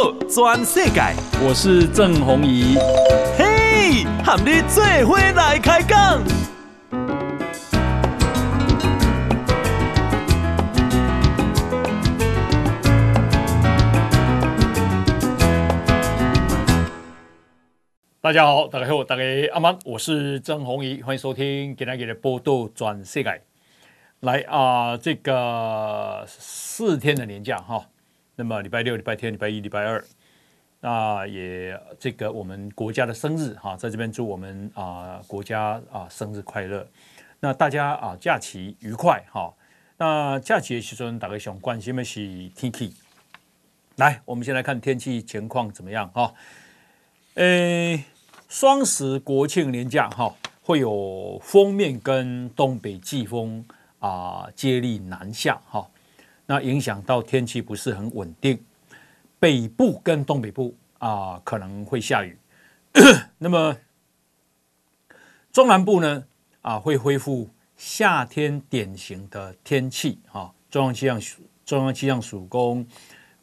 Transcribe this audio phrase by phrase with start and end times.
[0.00, 1.14] 报全世界，
[1.46, 2.78] 我是郑弘仪。
[3.36, 6.24] 嘿，和你做伙来开讲。
[18.22, 23.42] 大家好，大家好，大家阿妈，我是郑弘仪，欢迎收听今天的报道全世界。
[24.20, 27.84] 来啊、呃，这个四天的年假哈。
[28.40, 30.02] 那么礼拜六、礼拜天、礼拜一、礼拜二，
[30.80, 36.88] 那也这个我们国家的生日哈，在这边祝我们啊国家啊生日快乐。
[37.38, 39.52] 那大家啊假期愉快哈。
[39.98, 42.94] 那假期的时候，大家想关心的是天气。
[43.96, 46.32] 来，我们先来看天气情况怎么样哈。
[47.34, 48.04] 诶，
[48.48, 53.62] 双十国庆连假哈，会有锋面跟东北季风
[53.98, 55.86] 啊接力南下哈。
[56.50, 58.60] 那影响到天气不是很稳定，
[59.38, 62.36] 北部跟东北部啊、可能会下雨，
[63.38, 63.76] 那么
[65.52, 66.24] 中南部呢
[66.60, 70.52] 啊、会恢复夏天典型的天气啊。
[70.68, 71.20] 中央气象
[71.64, 72.84] 中央气象署公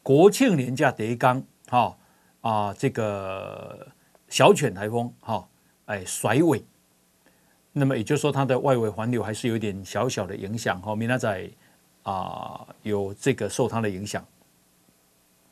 [0.04, 1.98] 国庆连假第一天哈
[2.42, 3.88] 啊这个
[4.28, 5.48] 小犬台风哈
[5.86, 6.62] 哎甩尾，
[7.72, 10.94] 那么也就是说它的外围环流还是有点小小的影响哈。
[10.94, 11.50] 明仔。
[12.08, 14.26] 啊，有这个受它的影响，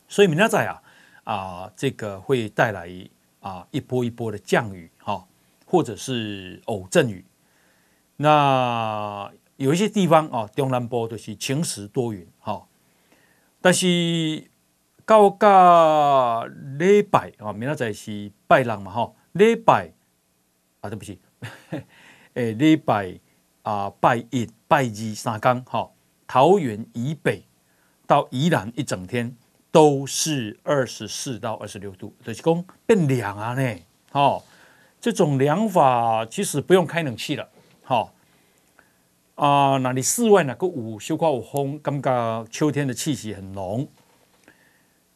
[0.08, 0.82] 所以明天在啊
[1.26, 2.90] 啊，这个会带来
[3.42, 5.28] 啊一波一波的降雨哈，
[5.66, 7.26] 或者是偶阵雨。
[8.16, 12.66] 那有一些地方啊，中南部都是晴时多云哈，
[13.60, 14.50] 但是
[15.06, 19.92] 到个礼拜啊，明天在是拜六嘛哈，礼拜
[20.80, 21.20] 啊，对不起，
[22.36, 23.20] 诶，礼拜
[23.64, 25.92] 啊，拜一、拜二三天哈。
[26.28, 27.46] 桃园以北
[28.08, 29.36] 到宜兰一整天
[29.72, 33.78] 都是二十四到二十六度，就是讲变凉啊呢。
[34.12, 34.44] 好，
[35.02, 37.50] 这种凉法其实不用开冷气了。
[37.84, 38.14] 好
[39.36, 40.56] 啊，那你室外呢？
[40.56, 43.88] 个午休挂有风，感觉秋天的气息很浓。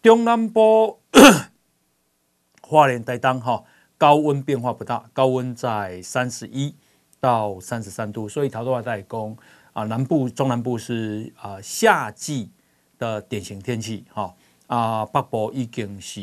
[0.02, 1.00] 中南部
[2.62, 3.64] 花莲台东哈，
[3.98, 6.76] 高温变化不大，高温在三十一
[7.20, 9.38] 到三十三度，所以头都话在讲。
[9.80, 12.52] 啊，南部、中南部是啊夏季
[12.98, 14.36] 的典型天气，哈
[14.68, 16.22] 啊，北部已经是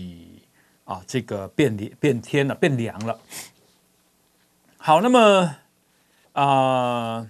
[0.84, 3.18] 啊这个变变天了，变凉了。
[4.76, 5.56] 好，那么
[6.34, 7.26] 啊，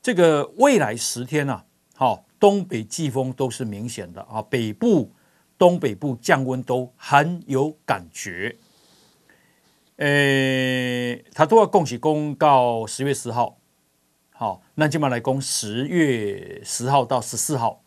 [0.00, 1.64] 这个未来十天呢，
[1.94, 5.12] 好，东北季风都是明显的啊，北部、
[5.58, 8.56] 东北部降温都很有感觉。
[9.96, 13.58] 诶，他都要恭喜公告十月十号。
[14.38, 17.80] 好，那今晚来讲，十月十号到十四号，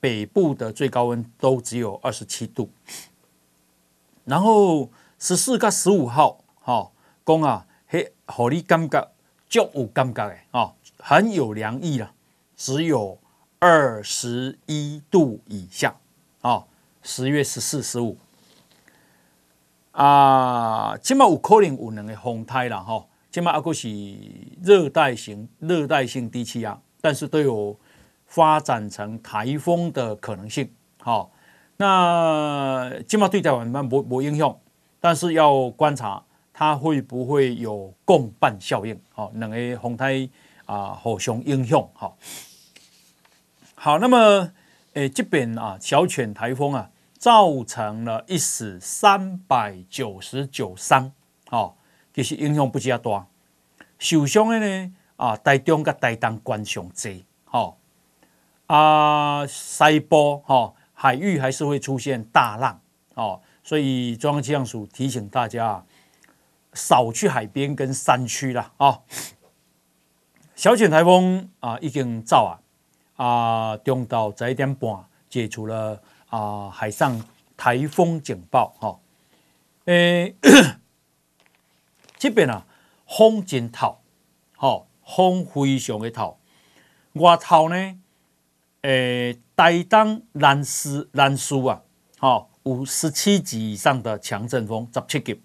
[0.00, 2.68] 北部的最高温都只有二十七度。
[4.26, 6.92] 然后十四到十五号，好
[7.24, 9.10] 讲啊，嘿，让你感觉
[9.48, 12.12] 足有感觉的啊，很有凉意了，
[12.54, 13.18] 只有
[13.58, 15.96] 二十一度以下。
[16.42, 16.66] 啊，
[17.02, 18.18] 十月十四、十五
[19.92, 23.06] 啊，今晚有可能有两个风台了哈。
[23.34, 23.88] 起码阿哥是
[24.62, 27.76] 热带型、热带性低气压，但是都有
[28.26, 30.70] 发展成台风的可能性。
[31.00, 31.32] 好，
[31.78, 34.56] 那起码对台湾没没影响，
[35.00, 36.22] 但是要观察
[36.52, 38.96] 它会不会有共伴效应。
[39.12, 40.28] 好，两个风台
[40.66, 41.84] 啊互相影响。
[41.92, 42.16] 好，
[43.74, 44.52] 好，那么
[44.92, 51.10] 诶这边啊小犬台风啊造成了一死三百九十九伤。
[51.48, 51.76] 好。
[52.14, 53.26] 其实影响不加大，
[53.98, 57.76] 受伤的呢啊，台中跟台东关上济，好
[58.68, 62.80] 啊，西部哈海域还是会出现大浪
[63.14, 65.84] 哦，所以中央气象署提醒大家
[66.72, 69.00] 少去海边跟山区啦啊。
[70.54, 72.54] 小犬台风啊已经走啊
[73.16, 77.20] 啊，中岛十一点半解除了啊海上
[77.56, 79.00] 台风警报哈，
[79.86, 80.36] 诶。
[82.24, 82.64] 这边啊，
[83.06, 83.98] 风真透，
[84.56, 86.38] 好，风非常的透。
[87.12, 87.76] 外头呢，
[88.80, 91.82] 诶、欸，台东兰屿兰屿啊，
[92.18, 95.42] 好，有十七级以上的强阵风，十七级。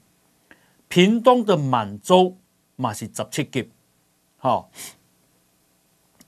[0.87, 2.37] 屏东的满洲
[2.77, 3.69] 嘛是十七级，
[4.37, 4.71] 好。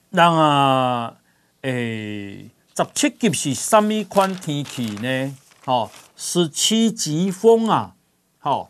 [0.09, 1.18] 那啊，
[1.62, 5.33] 诶、十七级是什么款天气呢？
[5.63, 7.95] 好，十七级风啊，
[8.38, 8.69] 好。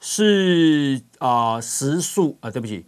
[0.00, 2.86] 是啊、呃，时速啊，对不起，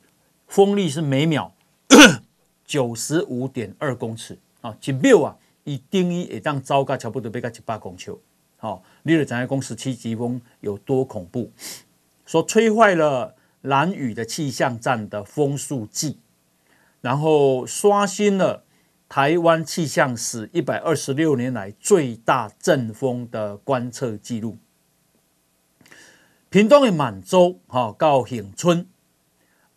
[0.49, 1.53] 风力是每秒
[2.65, 4.39] 九十五点二公尺。
[4.63, 8.17] 啊，一秒啊，以定义也当糟糕，差不多被个一百公尺。
[8.57, 11.51] 好，你了讲讲十七级风有多恐怖，
[12.25, 16.19] 说吹坏了兰屿的气象站的风速计，
[17.01, 18.63] 然后刷新了
[19.09, 24.57] 台湾气象史一百二十六年来最大阵风的观测记录。
[26.53, 28.87] 屏东的满洲，哈，到恒春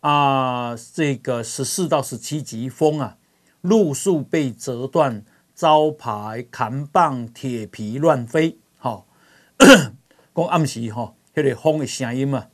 [0.00, 3.16] 啊，这个十四到十七级风啊，
[3.62, 5.24] 路树被折断，
[5.54, 9.06] 招牌、扛棒、铁皮乱飞，哈，
[10.36, 12.46] 讲暗时哈，那个风的声音啊，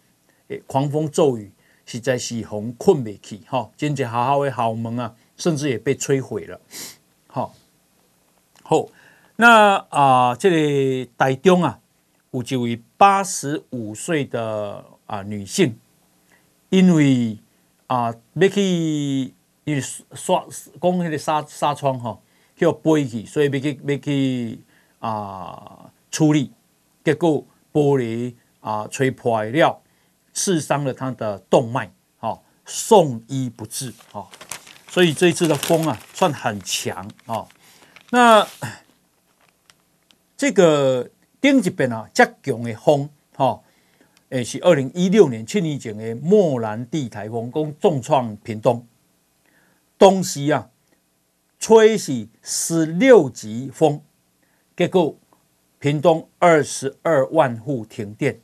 [0.68, 1.52] 狂风骤雨，
[1.84, 6.60] 实在是红困未起，哈，真正好好的校门啊，甚至也被摧毁了，
[7.26, 7.52] 好，
[8.62, 8.86] 好，
[9.34, 11.80] 那啊，这个台中啊。
[12.32, 15.78] 有一位八十五岁的啊女性，
[16.70, 17.38] 因为
[17.86, 19.34] 啊要去
[19.64, 20.42] 因为刷
[20.80, 22.18] 讲那个纱纱窗哈，
[22.56, 24.58] 叫飞去，所以要去要去
[25.00, 26.50] 啊处理，
[27.04, 29.82] 结果玻璃啊吹破了，
[30.32, 34.26] 刺伤了她的动脉，哈，送医不治，哈，
[34.88, 37.46] 所以这一次的风啊算很强啊，
[38.10, 38.48] 那
[40.34, 41.10] 这个。
[41.42, 43.60] 顶一边啊，较强的风，哈，
[44.28, 48.86] 诶，是二零一六年七年前的莫兰蒂台风，共重创屏东。
[49.98, 50.70] 东西啊，
[51.58, 54.00] 吹是十六级风，
[54.76, 55.16] 结果
[55.80, 58.40] 屏东二十二万户停电。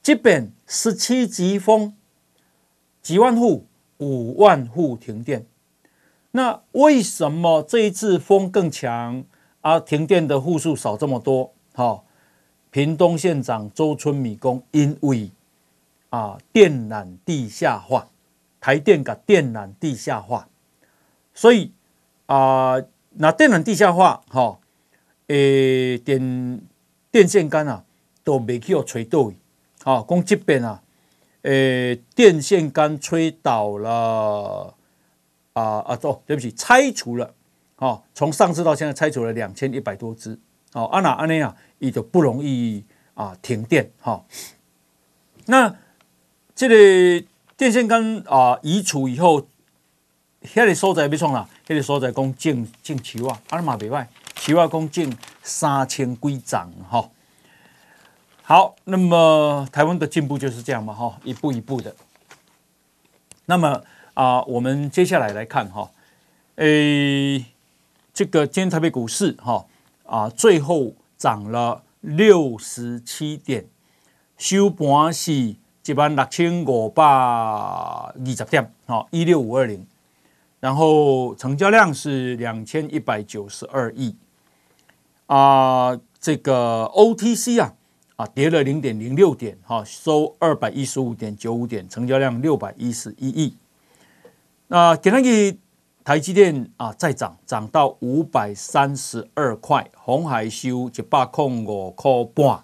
[0.00, 1.96] 这边十七级风，
[3.02, 3.66] 几万户，
[3.98, 5.44] 五万户停电。
[6.30, 9.24] 那为什么这一次风更强，
[9.60, 11.52] 啊停电的户数少这么多？
[11.76, 12.04] 好，
[12.70, 15.32] 屏东县长周春米公因为
[16.10, 18.08] 啊电缆地下化，
[18.60, 20.46] 台电甲电缆地下化，
[21.34, 21.72] 所以
[22.26, 22.76] 啊
[23.14, 24.60] 那电缆地下化，哈，
[25.26, 26.60] 诶电
[27.10, 27.84] 电线杆啊
[28.22, 29.32] 都没去要吹倒，
[29.82, 30.80] 好，讲这边啊，
[31.42, 34.76] 诶电线杆吹倒了，
[35.54, 37.34] 啊啊，哦，对不起，拆除了，
[37.74, 40.38] 好，从上次到现在拆除了两千一百多只。
[40.74, 42.84] 哦，安那安尼啊，伊就不容易
[43.14, 44.24] 啊停电哈、哦。
[45.46, 45.72] 那
[46.52, 47.24] 这个
[47.56, 49.46] 电线杆啊移除以后，
[50.42, 54.04] 遐个所在要创啦，遐个所在讲净净树啊，阿嘛袂歹，
[54.34, 57.08] 树啊讲净三千几丈哈。
[58.42, 61.94] 好，那么台湾的进步就是这样嘛哈、一步一步的。
[63.46, 63.80] 那么
[64.14, 65.88] 啊，我们接下来来看哈，
[66.56, 67.44] 诶、
[68.12, 69.64] 这个今天台北股市哈。
[70.04, 73.66] 啊，最后涨了六十七点，
[74.36, 79.86] 收盘是一万六千五百二十点，好，一六五二零，
[80.60, 84.14] 然后成交量是两千一百九十二亿，
[85.26, 87.74] 啊，这个 OTC 啊，
[88.16, 93.56] 啊跌了零点零六点，哈，收二百一十五点九五点，成交量六百一十一亿，
[94.68, 95.58] 那给那个。
[96.04, 102.62] 台积电啊，再涨，涨到五百三十二块，红海收一百零五块半。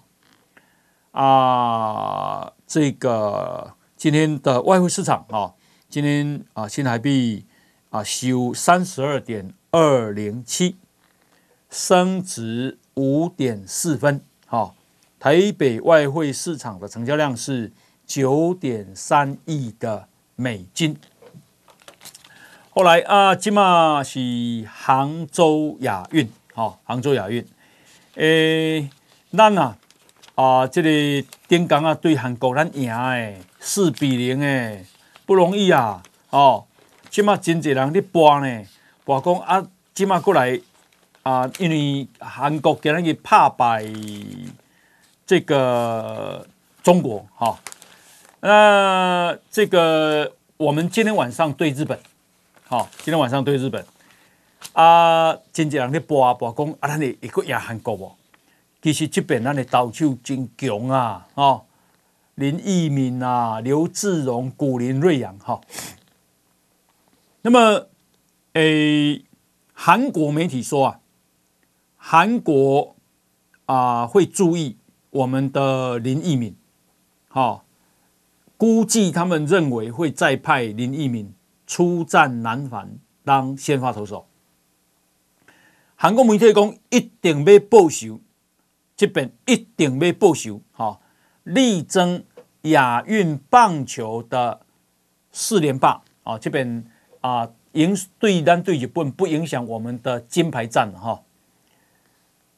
[1.09, 5.55] 啊，这个今天的外汇市场啊，
[5.89, 7.47] 今天啊新台币
[7.89, 10.75] 啊收三十二点二零七，
[11.67, 14.23] 升值五点四分。
[14.45, 14.75] 好，
[15.19, 17.71] 台北外汇市场的成交量是
[18.05, 20.95] 九点三亿的美金。
[22.81, 24.19] 后来啊，今嘛是
[24.73, 27.45] 杭州亚运，哈，杭州亚运，
[28.15, 28.89] 诶，
[29.31, 29.77] 咱啊，
[30.33, 34.83] 啊，这个顶港啊，对韩国咱赢诶，四比零诶，
[35.27, 36.65] 不容易啊，哦，
[37.11, 38.63] 今嘛真侪人咧播呢，
[39.05, 40.59] 播讲啊，今嘛过来
[41.21, 43.85] 啊，因为韩国今日拍败
[45.27, 46.47] 这个
[46.81, 47.59] 中国，哈，
[48.39, 51.99] 那这个我们今天晚上对日本。
[52.71, 53.85] 好，今天晚上对日本
[54.71, 58.15] 啊，真济人咧播啊播讲啊，咱会会赢韩国无？
[58.81, 61.27] 其实这边咱的投手真强啊！
[61.33, 61.65] 哦，
[62.35, 65.59] 林义敏啊，刘志荣、古林瑞阳哈。
[67.41, 67.87] 那么，
[68.53, 69.25] 诶、欸，
[69.73, 70.99] 韩国媒体说啊，
[71.97, 72.95] 韩国
[73.65, 74.77] 啊会注意
[75.09, 76.55] 我们的林义敏，
[77.27, 77.65] 好，
[78.55, 81.33] 估计他们认为会再派林义敏。
[81.71, 84.27] 出战南韩当先发投手，
[85.95, 88.19] 韩国媒体讲一定要报仇，
[88.97, 90.99] 这边一定要报仇，哈，
[91.43, 92.25] 力争
[92.63, 94.59] 亚运棒球的
[95.31, 96.37] 四连霸啊！
[96.37, 96.83] 这边
[97.21, 101.21] 啊，赢对单对日本不影响我们的金牌战哈。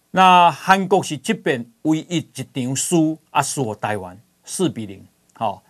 [0.10, 5.06] 那韩国是这边唯一一场输啊输台湾四比零。
[5.36, 5.62] 好，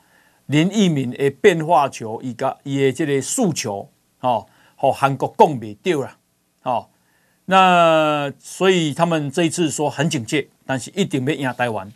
[0.48, 6.18] 林益民的变化球，伊个伊的这个速球，好，和韩国讲袂到了。
[6.62, 6.90] 吼，
[7.46, 11.92] 那所以他们这一次说很警戒，但是一定要赢台湾。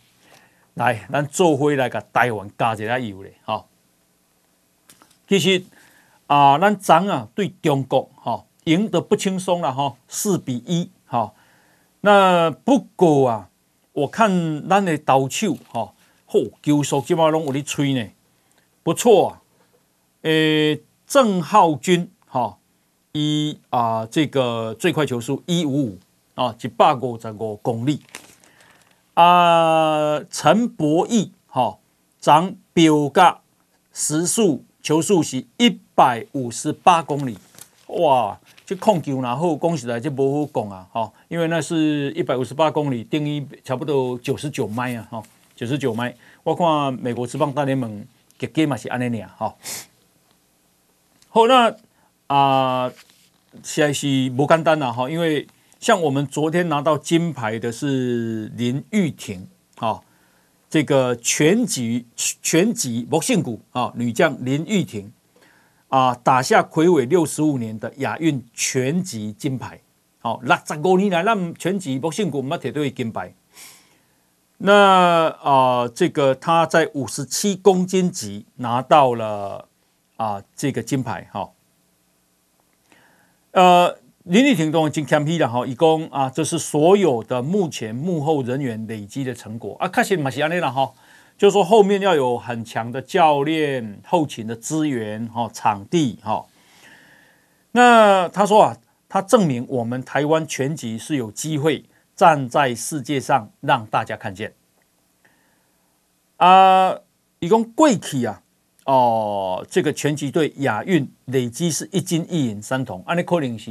[0.74, 3.34] 来，咱做回来个台湾加一下油嘞。
[3.44, 3.68] 好，
[5.26, 5.64] 其实
[6.26, 10.90] 啊，咱昨啊对中国哈赢得不轻松了哈，四比一。
[11.04, 11.34] 好。
[12.00, 13.50] 那不过啊，
[13.92, 15.92] 我看咱的投手哈，
[16.26, 18.08] 吼球速基本上拢有咧吹呢，
[18.88, 19.42] 不错啊。
[20.22, 22.56] 诶，郑浩均哈，
[23.12, 25.98] 以啊这个最快球速一五五
[26.34, 28.00] 啊，一百五十五公里。
[29.12, 31.76] 啊，陈柏毅哈，
[32.18, 33.36] 长表格
[33.92, 37.36] 时速球速是一百五十八公里，
[37.88, 38.40] 哇！
[38.64, 45.22] 这控球然后讲实在就不好讲啊，哈，因为那是一百五十八公里，定义差不多九十九迈啊，哈，
[45.54, 46.16] 九十九迈。
[46.42, 48.02] 我看美国职棒大联盟
[48.38, 49.54] 给给嘛是安尼尔，哈。
[51.28, 51.76] 好，那
[52.28, 52.90] 啊，
[53.62, 55.46] 现在是不简单了哈，因为
[55.78, 60.02] 像我们昨天拿到金牌的是林玉婷，哈，
[60.70, 65.12] 这个拳击拳击搏胜骨啊，女将林玉婷。
[65.90, 66.14] 啊！
[66.14, 69.80] 打下睽违六十五年的亚运拳击金牌，
[70.18, 73.32] 好，六十五年来让拳击搏胜骨没铁队金牌。
[74.58, 79.68] 那啊，这个他在五十七公斤级拿到了
[80.16, 81.50] 啊这个金牌，哈。
[83.52, 90.92] 呃，林立婷都已经签批了哈，一共啊，这是所有的目前幕后人员累积的成果啊，开始马西亚内了哈。
[91.36, 96.44] 就是说后面要有很强的教练、后勤的资源、哈场地哈。
[97.70, 98.76] 那他说啊，
[99.08, 101.84] 他证明我们台湾拳击是有机会
[102.18, 104.52] 站在世界上让大家看见。
[106.38, 106.98] 啊，
[107.38, 108.42] 一共贵体啊，
[108.86, 113.70] 哦，这个拳击队亚运累积是一金一银三铜，安尼可能是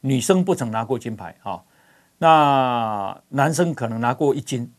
[0.00, 1.62] 女生不曾拿过金牌哈。
[2.16, 4.72] 那男生可能拿过一金，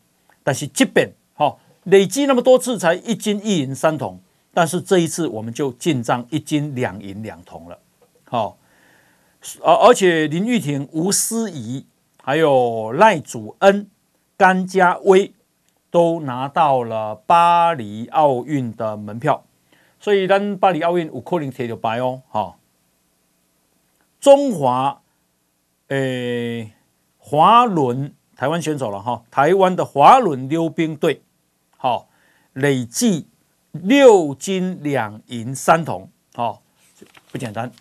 [0.44, 1.56] 但是这边哈。
[1.84, 4.20] 累积那么多次才一金一银三铜，
[4.54, 7.80] 但是这一次我们就进账一金两银两铜了，
[8.26, 8.58] 好，
[9.64, 11.86] 而而且林玉婷、吴思怡、
[12.22, 13.90] 还有赖祖恩、
[14.38, 15.34] 甘家威
[15.90, 19.44] 都拿到了巴黎奥运的门票，
[20.00, 22.56] 所以咱巴黎奥运有可能摕到牌哦，哈。
[24.20, 25.02] 中华
[25.88, 26.74] 诶
[27.18, 31.24] 滑轮台湾选手了哈，台湾的滑轮溜冰队。
[31.76, 32.08] 好，
[32.54, 33.28] 累计
[33.72, 36.62] 六金两银三铜，好，
[37.32, 37.72] 不简单，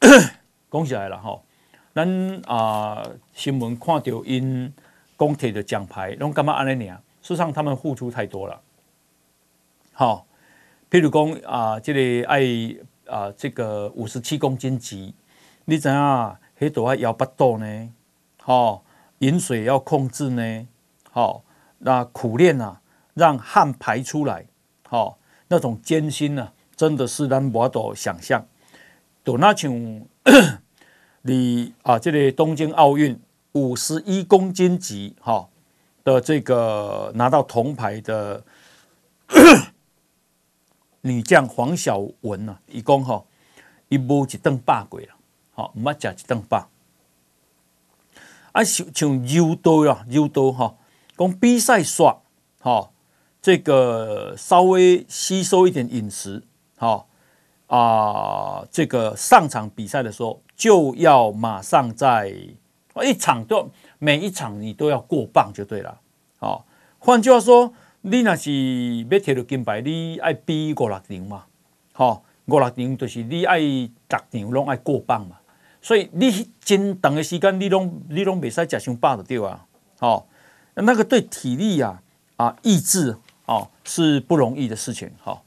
[0.70, 1.38] 恭喜来了哈！
[1.94, 4.72] 咱啊、新闻看到因
[5.16, 6.98] 公铁的奖牌，拢干嘛安尼呢？
[7.22, 8.60] 事实上，他们付出太多了。
[9.92, 10.26] 好，
[10.90, 12.42] 譬如讲啊，这个爱
[13.06, 15.14] 啊，这个五十七公斤级，
[15.66, 17.92] 你知啊，迄度要摇不动呢？
[18.42, 18.84] 好，
[19.20, 20.66] 饮水要控制呢？
[21.10, 21.44] 好，
[21.78, 22.80] 那苦练啊。
[23.14, 24.44] 让汗排出来，
[24.88, 28.44] 好、那种艰辛、啊，真的是让我都想象。
[29.22, 29.72] 都那像
[31.26, 33.18] 你啊，这里、东京奥运
[33.52, 35.48] 五十一公斤级哈、
[36.04, 38.44] 的这个拿到铜牌的
[41.00, 43.24] 女将黄晓雯啊，一共哈
[43.88, 45.08] 一波一顿霸过了，
[45.54, 46.68] 好，唔乜食一顿霸。
[48.52, 50.76] 啊，像像柔道啊，柔道哈，
[51.16, 52.18] 讲比赛耍，
[52.60, 52.90] 哈。
[53.40, 56.42] 这个稍微吸收一点饮食，
[56.78, 57.06] 好
[57.66, 62.32] 啊，这个上场比赛的时候就要马上在
[63.02, 66.00] 一场都每一场你都要过磅就对了，
[66.38, 66.64] 好，
[66.98, 71.44] 换句话说，你那是要摕到金牌，你爱比五六场嘛，
[71.92, 75.36] 好，五六场就是你爱逐场拢爱过磅嘛，
[75.82, 79.66] 所以你真长的时间你拢你拢袂使食伤饱的对啊，
[79.98, 80.26] 好，
[80.74, 82.02] 那个对体力啊
[82.36, 83.16] 啊意志。
[83.46, 85.10] 哦，是不容易的事情。
[85.20, 85.44] 好、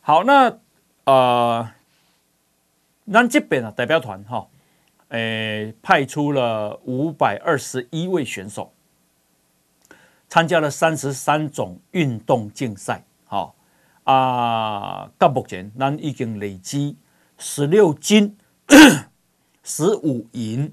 [0.00, 0.56] 好，那
[1.04, 1.70] 呃，
[3.10, 4.46] 咱这边啊，代表团哈，
[5.08, 8.72] 诶、派出了五百二十一位选手，
[10.28, 13.02] 参加了三十三种运动竞赛。
[13.24, 13.54] 好、
[14.04, 16.96] 哦、啊，到目前咱已经累积
[17.38, 18.36] 十六金、
[19.62, 20.72] 十五银、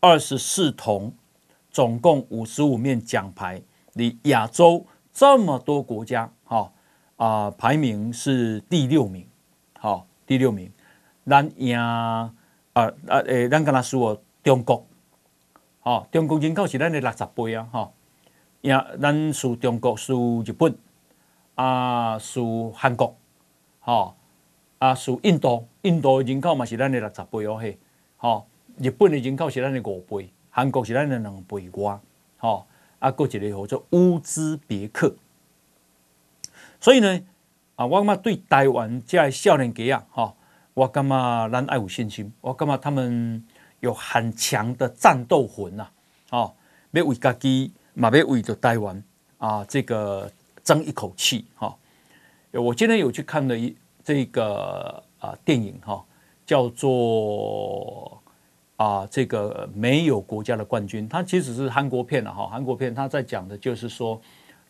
[0.00, 1.12] 二十四铜，
[1.70, 3.62] 总共五十五面奖牌。
[3.92, 4.84] 你亚洲。
[5.10, 6.72] 这么多国家，哈
[7.16, 9.26] 啊，排名是第六名，
[9.76, 10.70] 好，第六名，
[11.28, 12.32] 咱赢啊
[12.72, 12.92] 啊
[13.26, 14.86] 诶，咱敢若输哦中国。
[15.82, 17.92] 哦，中国人口是咱的六十倍啊，哈、哦，
[18.60, 20.76] 呀，咱输中国输日本
[21.54, 23.16] 啊，输韩国，
[23.84, 24.14] 哦，
[24.78, 27.78] 啊输印度，印度的人口嘛是咱的六十倍哦嘿，
[28.18, 28.44] 哦，
[28.76, 31.98] 日本的人口是咱的五倍，韩国是咱的两倍多，
[32.40, 32.66] 哦，
[32.98, 35.14] 啊，过一个叫做乌兹别克，
[36.80, 37.18] 所以呢，
[37.76, 40.34] 啊，我嘛对台湾这少年家啊，哈、哦，
[40.78, 43.44] 我感觉咱爱有信心，我感觉他们。
[43.80, 45.86] 有很强的战斗魂呐，
[46.30, 46.52] 哦，
[46.90, 49.00] 要为家己，嘛要为着台湾
[49.38, 50.28] 啊，这个
[50.64, 51.72] 争一口气哈。
[52.50, 56.04] 我今天有去看了一这个啊电影哈，
[56.44, 58.20] 叫做
[58.74, 64.20] 啊这个没有国家的冠军，它其实是韩国片了哈，韩国片，它在讲的就是说，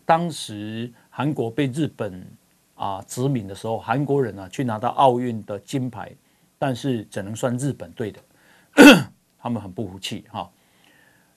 [0.05, 2.23] 当时韩国被日本
[2.79, 6.11] 啊殖民的时候，韩国人啊去拿到奥运的金牌，
[6.59, 8.21] 但是只能算日本队的。
[9.41, 10.51] 他们很不服气哈，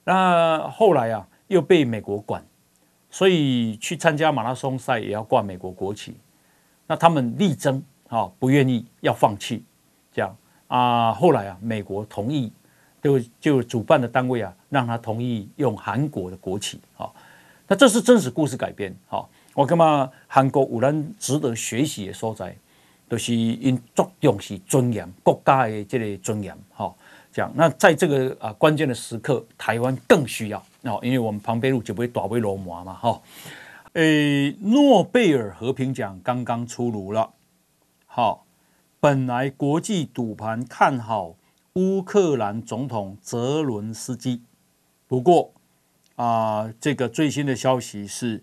[0.04, 2.44] 那后来啊又被美国管，
[3.10, 6.16] 所以去参加马拉松赛也要挂美国国旗。
[6.86, 9.64] 那他们力争啊，不愿意要放弃，
[10.12, 12.52] 这样啊，后来啊美国同意，
[13.00, 17.08] 就就主办的单位啊让他同意用韩国的国旗啊。
[17.68, 22.50] 那这是真实故事改编哈，我干嘛韩国有人值得学习的所在，
[23.08, 26.92] 都、就是因足重是尊严国家的这个尊严哈。
[27.32, 33.22] 讲那在这个啊关键的时刻，台湾更需要哦，因为我们旁边路就不会打为罗马嘛哈。
[33.94, 37.30] 诶，诺贝尔和平奖刚刚出炉了，
[38.06, 38.46] 好，
[39.00, 41.34] 本来国际赌盘看好
[41.74, 44.42] 乌克兰总统泽伦斯基，
[45.06, 45.52] 不过
[46.16, 48.42] 啊，这个最新的消息是，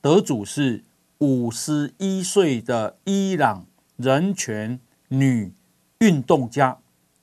[0.00, 0.84] 得主是
[1.18, 3.66] 五十一岁的伊朗
[3.96, 5.52] 人权女
[5.98, 6.78] 运动家，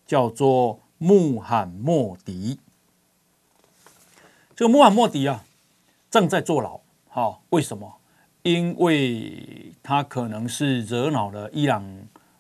[0.05, 0.81] 叫做。
[0.99, 2.57] 穆罕默迪，
[4.55, 5.45] 这个穆罕默迪啊，
[6.09, 6.81] 正在坐牢。
[7.07, 7.99] 好，为什么？
[8.41, 11.85] 因为他可能是惹恼了伊朗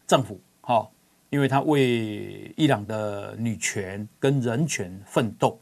[0.07, 0.41] 政府。
[0.61, 0.91] 好，
[1.29, 5.61] 因为他为伊朗的女权跟人权奋斗。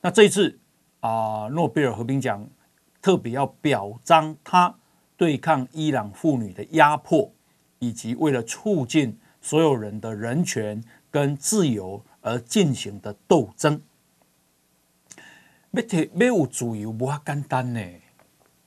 [0.00, 0.58] 那这一次
[0.98, 2.44] 啊，诺贝尔和平奖
[3.02, 4.74] 特别要表彰他
[5.18, 7.30] 对抗伊朗妇女的压迫，
[7.80, 10.82] 以及为了促进所有人的人权。
[11.12, 13.82] 跟自由而进行的斗争，
[15.72, 17.80] 要提要有自由不遐简单呢？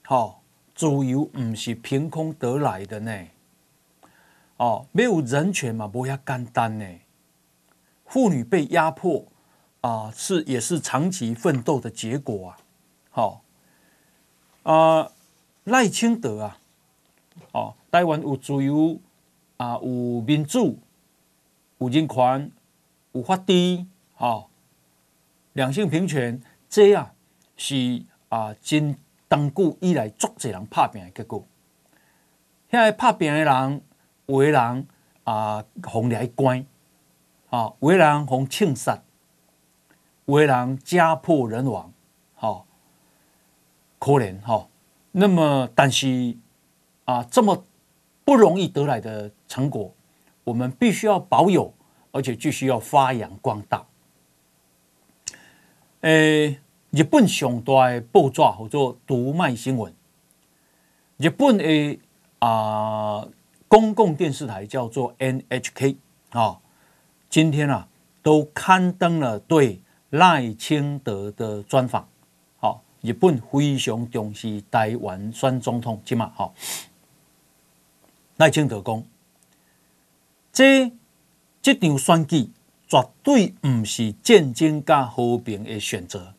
[0.03, 0.43] 好，
[0.75, 3.27] 自由不是凭空得来的呢。
[4.57, 6.85] 哦，没有人权嘛，不遐简单呢。
[8.05, 9.25] 妇女被压迫
[9.81, 12.57] 啊，是也是长期奋斗的结果啊。
[13.09, 13.41] 好，
[14.65, 15.12] 啊
[15.63, 16.60] 赖清德啊，
[17.54, 18.99] 哦，台湾有自由
[19.58, 20.80] 啊，有民主。
[21.78, 22.51] 有人权、
[23.12, 24.47] 有法治，哈，
[25.51, 27.12] 两性平权，这样
[27.58, 28.97] 是啊，真
[29.30, 31.45] 长久以来足侪人拍拼的结果。
[32.71, 33.82] 现在拍拼的人，
[34.28, 34.88] 有的人
[35.25, 36.65] 啊，红来关，
[37.49, 39.04] 啊，有的人红枪杀，
[40.23, 41.91] 有的人家破人亡，
[44.05, 44.67] 可怜哈。
[45.13, 46.37] 那么，但是
[47.05, 47.65] 啊，这么
[48.23, 49.91] 不容易得来的成果。
[50.43, 51.73] 我们必须要保有，
[52.11, 53.83] 而且继续要发扬光大。
[56.01, 56.59] 诶，
[56.91, 59.91] 日本上大的报纸叫做读卖新闻，
[61.17, 61.99] 日本的
[62.37, 63.27] 啊
[63.67, 65.95] 公共电视台叫做 NHK
[66.29, 66.59] 啊，
[67.27, 67.87] 今天啊
[68.21, 72.07] 都刊登了对赖清德的专访。
[73.05, 76.55] 日本非常重视台湾选总统，起码好，
[78.37, 79.03] 赖清德讲。
[80.51, 80.91] 这
[81.61, 82.49] 这场选举
[82.87, 86.33] 绝对不是战争加和平的选择，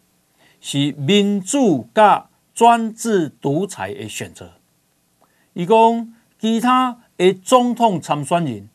[0.60, 4.54] 是民主加专制独裁的选择。
[5.52, 8.68] 伊讲其他的总统参选人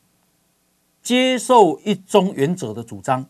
[1.02, 3.26] 接受一中原则的主张，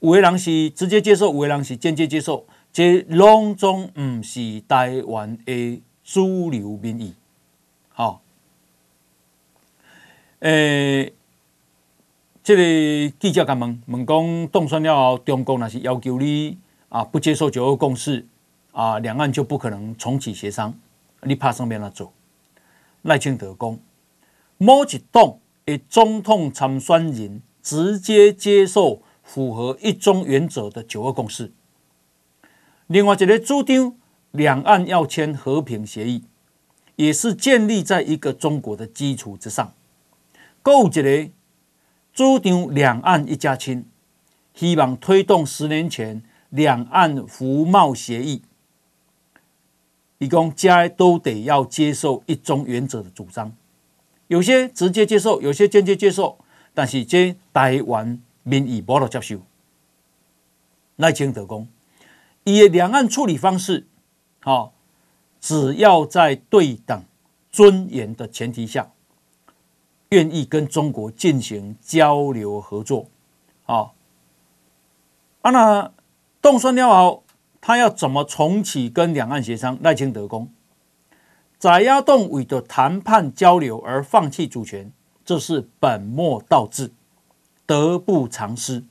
[0.00, 7.14] 有的人是直接接受，有的人是间接接受，这拢总不是台湾的主流民意。
[7.90, 8.22] 好，
[10.40, 11.12] 诶。
[12.44, 16.58] 这个记者甲问问讲，当选了后，中共若是要求你
[16.88, 18.26] 啊不接受九二共识
[18.72, 20.74] 啊，两岸就不可能重启协商。
[21.22, 22.12] 你拍算要怎做？
[23.02, 23.78] 赖清德讲，
[24.58, 31.52] 某一党的总统参选人直接接受符合一中原则的九二共识。
[32.92, 33.94] 另外一个主张，
[34.32, 36.24] 两岸要签和平协议，
[36.96, 39.72] 也是建立在一个中国的基础之上。
[40.62, 41.30] 够一个。
[42.12, 43.86] 主张两岸一家亲，
[44.54, 48.42] 希望推动十年前两岸服贸协议，
[50.18, 53.50] 一共家都得要接受一中原则的主张，
[54.26, 56.36] 有些直接接受，有些间接接受，
[56.74, 59.40] 但是这台湾民意无法接受。
[60.96, 61.66] 赖清德讲，
[62.44, 63.86] 以两岸处理方式，
[64.40, 64.72] 好，
[65.40, 67.04] 只要在对等
[67.50, 68.90] 尊严的前提下，
[70.10, 73.06] 愿意跟中国进行交流合作，
[73.64, 73.94] 好。
[75.42, 75.92] 啊，那
[76.40, 77.24] 冻蒜了后，
[77.60, 79.76] 他要怎么重启跟两岸协商？
[79.82, 80.48] 赖清德讲，
[81.58, 84.92] 在野党为了谈判交流而放弃主权，
[85.24, 86.92] 这是本末倒置，
[87.66, 88.84] 得不偿失，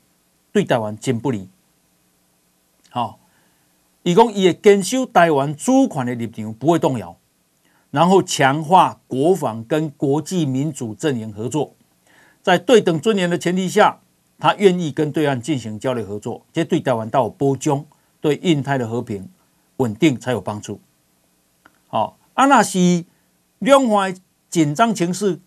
[0.52, 1.48] 对台湾真不利。
[2.90, 3.18] 好，
[4.04, 7.18] 伊讲伊会坚守台湾主权的立场不会动摇，
[7.90, 11.76] 然后强化国防跟国际民主阵营合作，
[12.42, 14.00] 在对等尊严的前提下。
[14.44, 17.86] 他愿意跟对岸进行交流合作，这对台湾到波中，
[18.20, 19.30] 对印太的和平
[19.78, 20.82] 稳定才有帮助。
[21.90, 23.06] 好，啊那是
[23.60, 24.18] 两岸
[24.50, 25.40] 紧张情势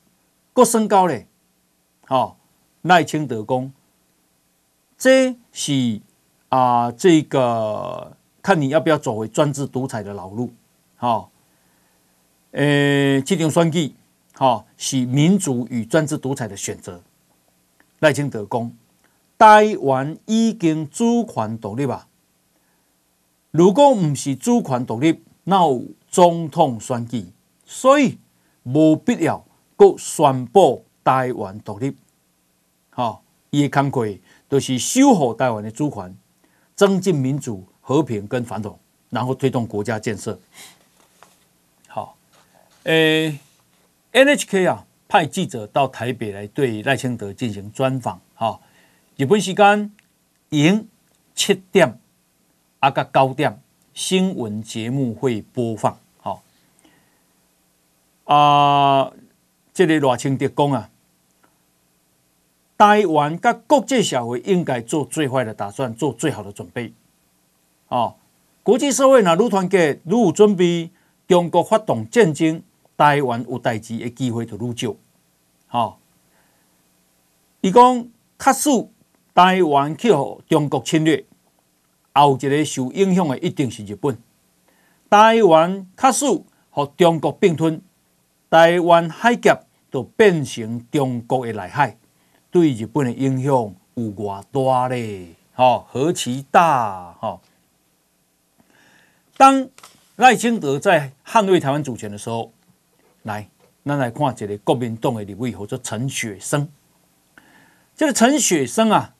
[0.52, 1.26] 各升高嘞。
[2.06, 2.38] 好，
[2.82, 3.72] 赖清德公，
[4.96, 6.00] 这是
[6.50, 8.13] 啊，这个
[8.44, 10.52] 看你要不要走回专制独裁的老路。
[10.96, 11.30] 好，
[12.50, 13.94] 呃，这场选举，
[14.34, 17.02] 好是民主与专制独裁的选择。
[18.00, 18.70] 赖清德讲。
[19.36, 22.06] 台湾已经主权独立吧！
[23.50, 27.26] 如果唔是主权独立，那有总统选举，
[27.66, 28.18] 所以
[28.62, 31.96] 无必要搁宣布台湾独立。
[32.90, 34.06] 好，伊的工作
[34.48, 36.16] 都是守护台湾的主权，
[36.76, 38.76] 增进民主、和平跟繁荣，
[39.10, 40.36] 然后推动国家建设。
[41.86, 42.16] 好，
[42.82, 43.38] 诶
[44.12, 48.20] ，NHK 啊，派记者到台北来对赖清德进行专访。
[48.34, 48.60] 好。
[49.16, 49.92] 日本时间
[50.48, 50.88] 迎
[51.36, 52.00] 七点
[52.80, 55.96] 啊，个九点新闻节目会播放。
[56.18, 56.42] 好
[58.24, 59.12] 啊，
[59.72, 60.90] 这里赖清德讲啊，
[62.76, 66.92] 台湾跟国际社会应该做最坏的打算，做最好的准备。
[67.94, 68.16] 啊，
[68.64, 70.90] 国际社会若愈团结，愈有准备，
[71.28, 72.60] 中国发动战争，
[72.96, 74.96] 台湾有代志的机会就愈少。
[75.68, 76.00] 好，
[77.60, 78.90] 伊讲卡数。
[79.34, 81.24] 台湾去予中国侵略，
[82.12, 84.16] 后一个受影响的一定是日本。
[85.10, 86.44] 台湾卡使予
[86.96, 87.82] 中国并吞，
[88.48, 91.98] 台湾海峡就变成中国的内海，
[92.52, 95.34] 对日本的影响有偌大咧？
[95.52, 97.16] 吼，何其大！
[97.20, 97.40] 吼，
[99.36, 99.68] 当
[100.16, 102.52] 赖清德在捍卫台湾主权的时候，
[103.22, 103.48] 来，
[103.84, 106.68] 咱来看一个国民党的立委，叫做陈雪生。
[107.96, 109.14] 这个陈雪生啊。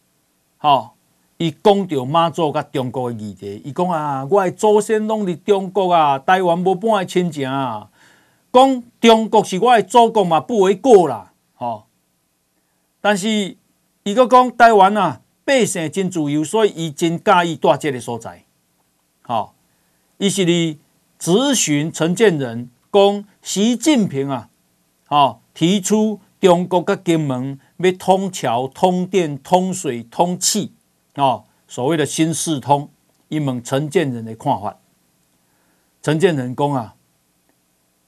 [0.57, 0.97] 好，
[1.37, 7.91] 伊讲到妈祖甲中国的议题，伊讲啊，我的祖先拢伫中国啊，台湾无半个亲情啊。
[8.53, 11.33] 讲中国是我的祖国嘛，不为过啦。
[11.57, 11.87] 吼，
[13.01, 13.57] 但是
[14.05, 18.45] 伊个讲台湾啊，百姓真自由，所以伊真介意住这个所在。
[19.23, 19.55] 好，
[20.19, 20.79] 伊是哩
[21.19, 24.49] 咨询陈建仁，讲习近平啊，
[25.07, 27.59] 好提出中国甲金门。
[27.79, 30.73] 要通桥、通电、通水、通气，
[31.17, 32.89] 哦，所谓的新四通，
[33.29, 34.79] 伊问陈建仁的看法。
[36.01, 36.95] 陈建仁讲啊，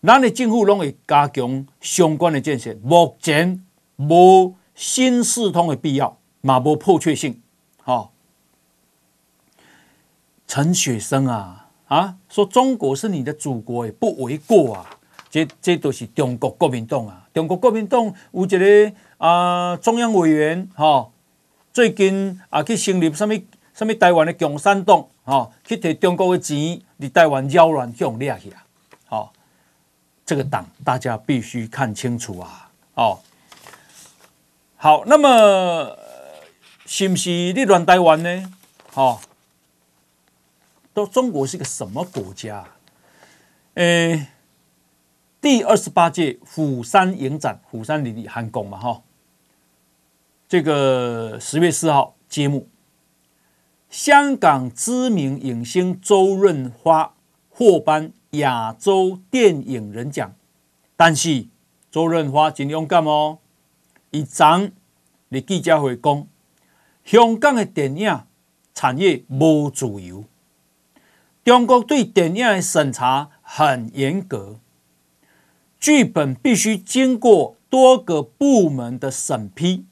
[0.02, 3.66] 咱的政府拢会加强相关的建设，目前
[3.96, 7.42] 无新四通的必要，嘛无迫切性。
[7.84, 8.10] 哦，
[10.46, 14.90] 陈雪生啊，啊，说中国是你的祖国，也不为过啊。
[15.30, 18.92] 这这都是中国国民党啊，中国国民党有一个。
[19.18, 21.10] 啊，中央委员哈、哦，
[21.72, 23.34] 最近啊去成立什么
[23.72, 28.66] 什么台湾的共产党哈，去摕中国的钱，伫台湾扰乱去用掠去啊！
[29.06, 29.32] 好，
[30.26, 32.70] 这个党大家必须看清楚啊！
[32.92, 33.18] 哦，
[34.76, 35.96] 好，那么
[36.84, 38.52] 是不是你乱台湾呢？
[38.92, 39.22] 好，
[40.96, 42.66] 都中国是个什么国家？
[43.74, 44.28] 诶，
[45.42, 49.02] 第二十八届釜山影展，釜山里的韩国嘛，哈。
[50.48, 52.66] 这个十月四号揭幕，
[53.90, 57.14] 香港知名影星周润发
[57.50, 60.34] 获颁亚洲电影人奖，
[60.96, 61.46] 但是
[61.90, 63.36] 周润发真勇敢哦！
[64.12, 64.70] 一张
[65.28, 66.26] 的记者会讲，
[67.04, 68.18] 香港的电影
[68.72, 70.24] 产业无自由，
[71.46, 74.58] 中国对电影的审查很严格，
[75.78, 79.86] 剧本必须经过多个部门的审批。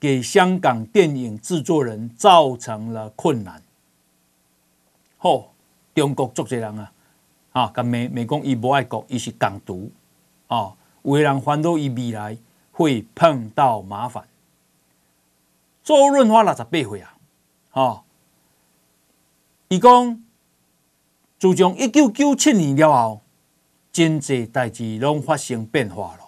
[0.00, 3.62] 给香港电影制作人造成了困难，
[5.16, 5.52] 吼，
[5.94, 6.92] 中国足侪人啊，
[7.52, 9.90] 啊，甲骂骂讲伊不爱国，伊是港独，
[10.48, 12.36] 啊，有个人烦恼伊未来
[12.72, 14.24] 会碰到麻烦。
[15.84, 17.14] 周润发六十八岁啊，
[17.70, 18.04] 吼，
[19.68, 20.24] 伊讲
[21.38, 23.22] 自从一九九七年了后，
[23.92, 26.24] 真济代志拢发生变化了。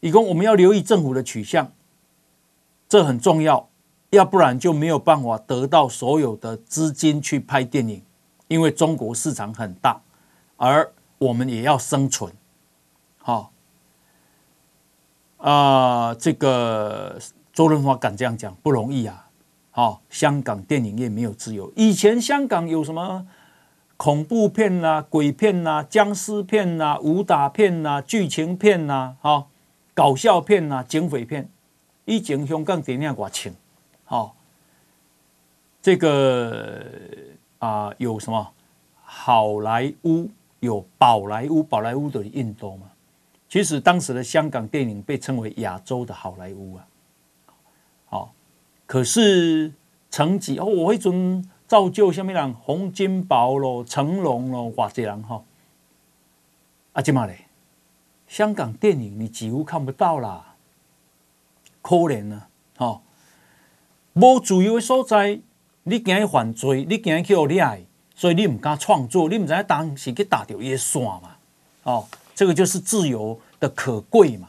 [0.00, 1.72] 伊讲我们要留意政府的取向，
[2.88, 3.68] 这很重要。
[4.10, 8.00] 要不然就没有办法得到所有的资金去拍电影，
[8.46, 10.00] 因为中国市场很大，
[10.56, 12.32] 而我们也要生存。
[13.18, 13.50] 好，
[15.38, 17.18] 啊，这个
[17.52, 19.28] 周润发敢这样讲不容易啊！
[19.72, 21.70] 好，香港电影业没有自由。
[21.74, 23.26] 以前香港有什么
[23.96, 29.48] 恐怖片呐、鬼片呐、僵尸片呐、武打片呐、剧情片呐、好
[29.94, 31.48] 搞笑片呐、警匪片，
[32.04, 33.54] 以前香港电影我请。
[34.04, 34.36] 好、
[35.80, 36.84] 这个
[37.58, 38.52] 啊、有什么
[39.02, 40.28] 好莱坞，
[40.60, 42.90] 有宝莱坞，宝莱坞的印度嘛。
[43.48, 46.86] 其实当时的香港电影被称为亚洲的好莱坞啊。
[48.04, 48.34] 好、
[48.84, 49.72] 可是
[50.10, 55.42] 成绩哦，我会准造就下面人洪金宝咯、成龙咯、华杰人哈。
[56.92, 57.46] 啊，这么嘞，
[58.28, 60.54] 香港电影你几乎看不到啦，
[61.82, 62.44] 可怜呢，
[62.76, 63.02] 哈、
[64.14, 65.40] 无自由的所在，
[65.82, 71.36] 你惊去犯罪，你惊去互掠，所以你唔敢创作，你唔知影当时去打掉伊个线嘛？
[71.82, 74.48] 哦，这个就是自由的可贵嘛。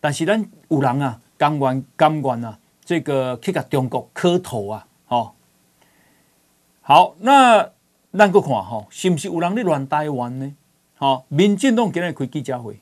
[0.00, 5.32] 但是咱有人啊，甘愿甘愿啊，这个去甲中国磕头啊，哦。
[6.86, 7.70] 好，那
[8.12, 10.54] 咱搁看吼，是不是有人咧乱台湾呢？
[10.96, 12.78] 好，民进党今日开记者会，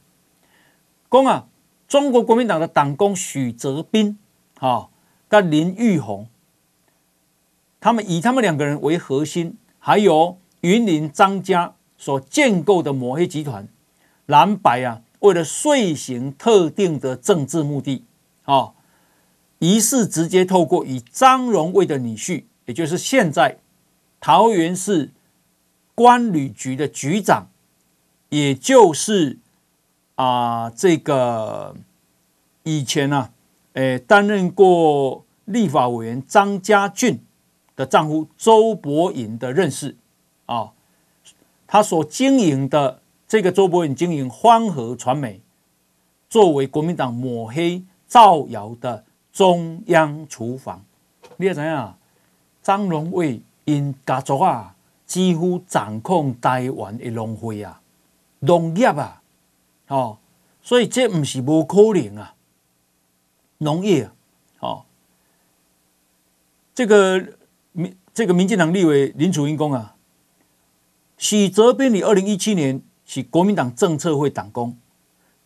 [1.08, 1.46] 讲啊，
[1.86, 4.18] 中国国民党的党工许泽斌，
[4.58, 4.88] 哈。
[5.28, 6.28] 跟林玉红，
[7.80, 13.66] 他们以他们两个人为核心，还有云林张家所建构的抹黑集团，
[14.26, 18.04] 蓝白啊，为了遂行特定的政治目的，
[18.44, 18.72] 啊，
[19.58, 23.56] 疑似直接透过以张荣卫的女婿，也就是现在
[24.22, 25.10] 桃园市
[25.96, 27.48] 关旅局的局长，
[28.28, 29.40] 也就是
[30.14, 31.74] 啊，这个
[32.62, 33.30] 以前呢、啊。
[33.72, 37.18] 诶，担任过立法委员张家俊
[37.74, 39.96] 的丈夫周伯颖的认识
[40.44, 40.72] 啊，
[41.66, 45.40] 他所经营的这个周伯颖经营欢和传媒，
[46.28, 50.84] 作为国民党抹黑造谣的中央厨房。
[51.38, 51.96] 你要怎样？
[52.62, 54.74] 张荣卫因家族啊，
[55.06, 57.80] 几乎掌控台湾的农会啊、
[58.40, 59.22] 农业啊，
[59.88, 60.18] 哦，
[60.62, 62.34] 所以这不是无可能啊。
[63.58, 64.10] 农业，啊，
[64.60, 64.84] 哦，
[66.74, 67.36] 这个
[67.72, 69.94] 民这个民进党立委林楚英公啊，
[71.16, 74.76] 许泽斌，你二零一七年是国民党政策会党工，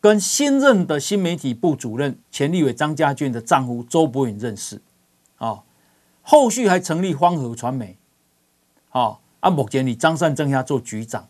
[0.01, 4.81] 跟新任的新媒体部主任前立委张家俊的丈夫周伯允认识，
[5.35, 5.63] 啊，
[6.23, 7.97] 后续还成立方和传媒，
[8.97, 11.27] 啊，啊，目前你张善政下做局长，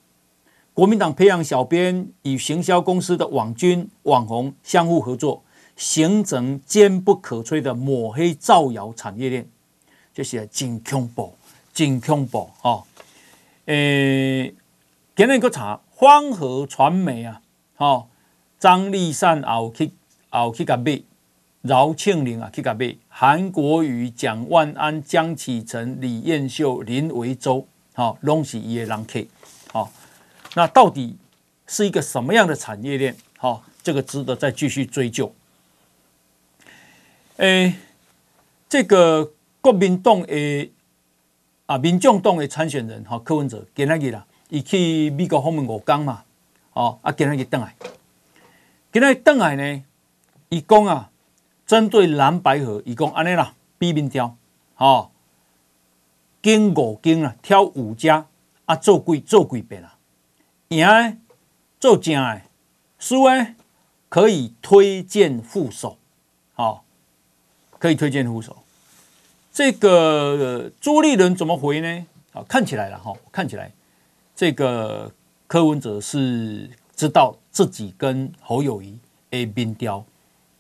[0.73, 5.43] 国民党培养小编与行销公司的网军网红相互合作。
[5.75, 9.47] 形成坚不可摧的抹黑造谣产业链，
[10.12, 11.36] 这是真恐怖，
[11.71, 12.84] 真恐怖哦！
[13.65, 14.56] 诶，
[15.15, 17.43] 今日个查欢和传媒啊，
[17.77, 18.08] 哦，
[18.58, 19.91] 张立善也有去也
[20.39, 20.99] 有去甲买，
[21.67, 29.23] 饶庆铃啊去甲买，韩国瑜、蒋万安、江启臣、李彦秀、林维洲，好，拢是伊的人客，
[29.71, 29.91] 好，
[30.56, 31.15] 那到底
[31.67, 33.15] 是一个什么样的产业链？
[33.38, 35.32] 好，这个值得再继续追究。
[37.36, 37.75] 诶，
[38.67, 40.71] 这个国民党的
[41.67, 46.23] 啊，民众党的参选人哈，柯文哲今仔日啦，伊去美国访问五天嘛，
[46.73, 47.75] 哦，啊，今仔日倒来，
[48.91, 49.84] 今仔日倒来呢，
[50.49, 51.12] 伊讲啊，
[51.67, 54.36] 针对蓝白河，伊讲安尼啦，比民调，
[54.77, 55.12] 哦，
[56.41, 58.25] 经五经啊，挑五家
[58.65, 59.95] 啊，做几做几遍啦，
[60.69, 61.17] 赢的
[61.80, 62.41] 做正的，
[62.97, 63.53] 输的
[64.10, 65.99] 可以推荐副手，
[66.56, 66.82] 哦。
[67.80, 68.58] 可以推荐副手，
[69.53, 72.06] 这个朱立伦怎么回呢？
[72.34, 73.71] 啊，看起来了哈，看起来
[74.36, 75.13] 这个
[75.45, 78.97] 柯文哲是知道自己跟侯友宜
[79.30, 80.03] A 民调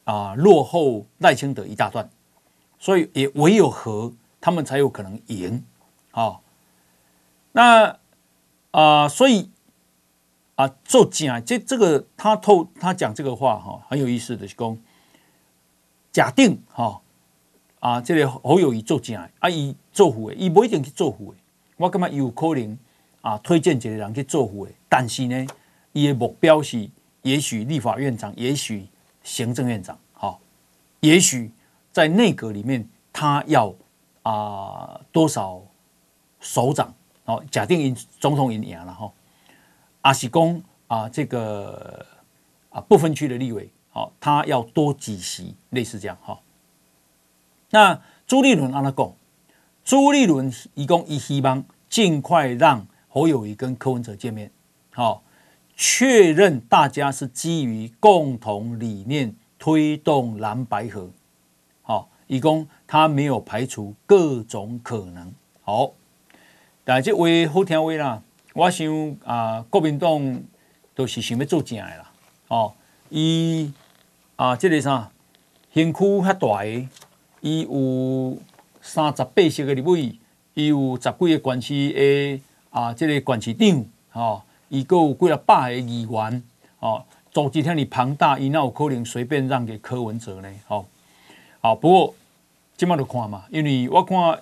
[0.07, 2.09] 啊落后赖清德一大段，
[2.79, 5.61] 所以也唯有和他们才有可能赢
[6.11, 6.39] 啊。
[7.51, 7.99] 那
[8.71, 9.49] 啊，所以
[10.55, 14.77] 啊，做假这这个他透他讲这个话哈，很有意思的是讲
[16.13, 17.01] 假定哈。
[17.79, 21.37] 啊，这个侯友宜做假，啊，伊做副的，伊不一定去做副的。
[21.75, 22.77] 我感觉有可能
[23.21, 24.71] 啊，推荐几个人去做副的。
[24.89, 25.47] 但是呢，
[25.91, 26.89] 伊的目标是，
[27.21, 28.87] 也许立法院长，也许
[29.27, 30.39] 行政院长，好、哦，
[31.01, 31.51] 也许
[31.91, 33.75] 在内阁里面，他要
[34.23, 35.61] 啊多少
[36.39, 36.93] 首长，
[37.25, 39.11] 哦，假定因总统赢赢了哈，
[39.99, 42.05] 阿是公啊这个
[42.69, 46.39] 啊不分区的立委，好、哦，他要多几席，类似这样哈、哦。
[47.71, 49.11] 那朱立伦阿那讲，
[49.83, 54.49] 朱立伦一共一希望尽快让侯友宜跟柯文哲见面，
[54.93, 55.21] 好、哦，
[55.77, 61.11] 确认大家是基于共同理念推动蓝白合，
[61.83, 65.91] 好、哦，一共他没有排除各种可能，好，
[66.83, 68.23] 但这话好听话啦，
[68.55, 70.41] 我想啊，国民党
[70.95, 72.11] 都是想要做正的啦，
[72.47, 72.73] 哦，
[73.09, 73.71] 伊
[74.35, 75.11] 啊，这个啥，
[75.73, 76.87] 身躯较大的。
[77.41, 78.35] 伊有
[78.81, 80.19] 三十八席的立委，
[80.55, 86.43] 伊有十几个县市的啊，这个县市长，吼，伊个有几啊百个议员，
[86.79, 90.49] 哦，组织遐尔庞大，伊哪有可能随便让给柯文哲呢？
[90.67, 90.85] 吼，
[91.61, 92.15] 好，不过
[92.75, 94.39] 今麦就看嘛，因为我看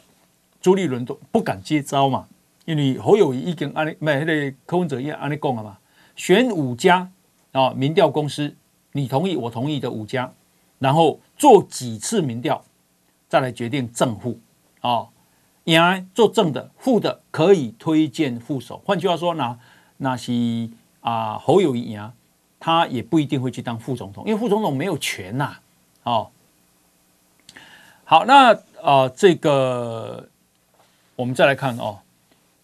[0.61, 2.27] 朱立伦都不敢接招嘛，
[2.65, 5.77] 因为侯友谊已经安尼，唔系迄个柯文哲已经安尼讲了嘛，
[6.15, 7.09] 选五家
[7.51, 8.55] 啊，民调公司，
[8.91, 10.31] 你同意我同意的五家，
[10.79, 12.63] 然后做几次民调。
[13.27, 14.39] 再来决定正副
[14.81, 15.07] 啊，
[15.65, 18.79] 赢做正的，副的可以推荐副手。
[18.85, 19.57] 换句话说，那
[19.97, 20.69] 那是
[21.01, 22.13] 啊侯友谊啊，
[22.60, 25.58] 他也不一定会去当副总统，因为副总统没有权呐。
[26.03, 26.29] 哦，
[28.03, 30.29] 好，那啊这个
[31.15, 31.99] 我们再来看哦，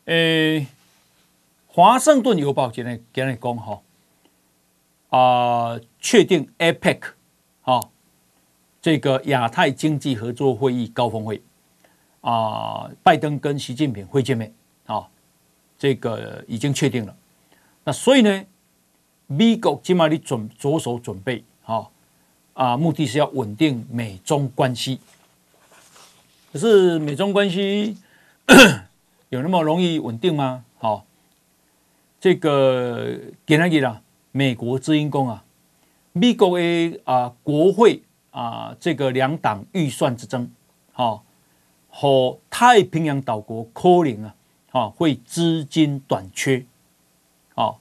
[0.06, 0.68] 诶，
[1.68, 3.82] 华盛顿邮报今天给你讲哈
[5.10, 7.00] 啊，确定 APEC
[7.64, 7.82] 啊。
[8.82, 11.40] 这个亚太经济合作会议高峰会
[12.22, 14.52] 啊，拜登跟习近平会见面
[14.88, 15.08] 啊，
[15.78, 17.16] 这个已经确定了。
[17.84, 18.46] 那所以呢，
[19.28, 21.88] 美国起码你准着手准备啊
[22.54, 25.00] 啊，目的是要稳定美中关系。
[26.52, 27.98] 可是美中关系
[29.30, 30.66] 有那么容易稳定吗？
[30.78, 31.06] 好，
[32.20, 35.44] 这个给那个啦，美国之音讲啊，
[36.14, 38.04] 美国的啊国会。
[38.32, 40.50] 啊，这个两党预算之争，
[40.94, 41.26] 好，
[41.90, 44.36] 和太平洋岛国可能啊，
[44.72, 46.66] 啊，会资金短缺，
[47.56, 47.80] 好，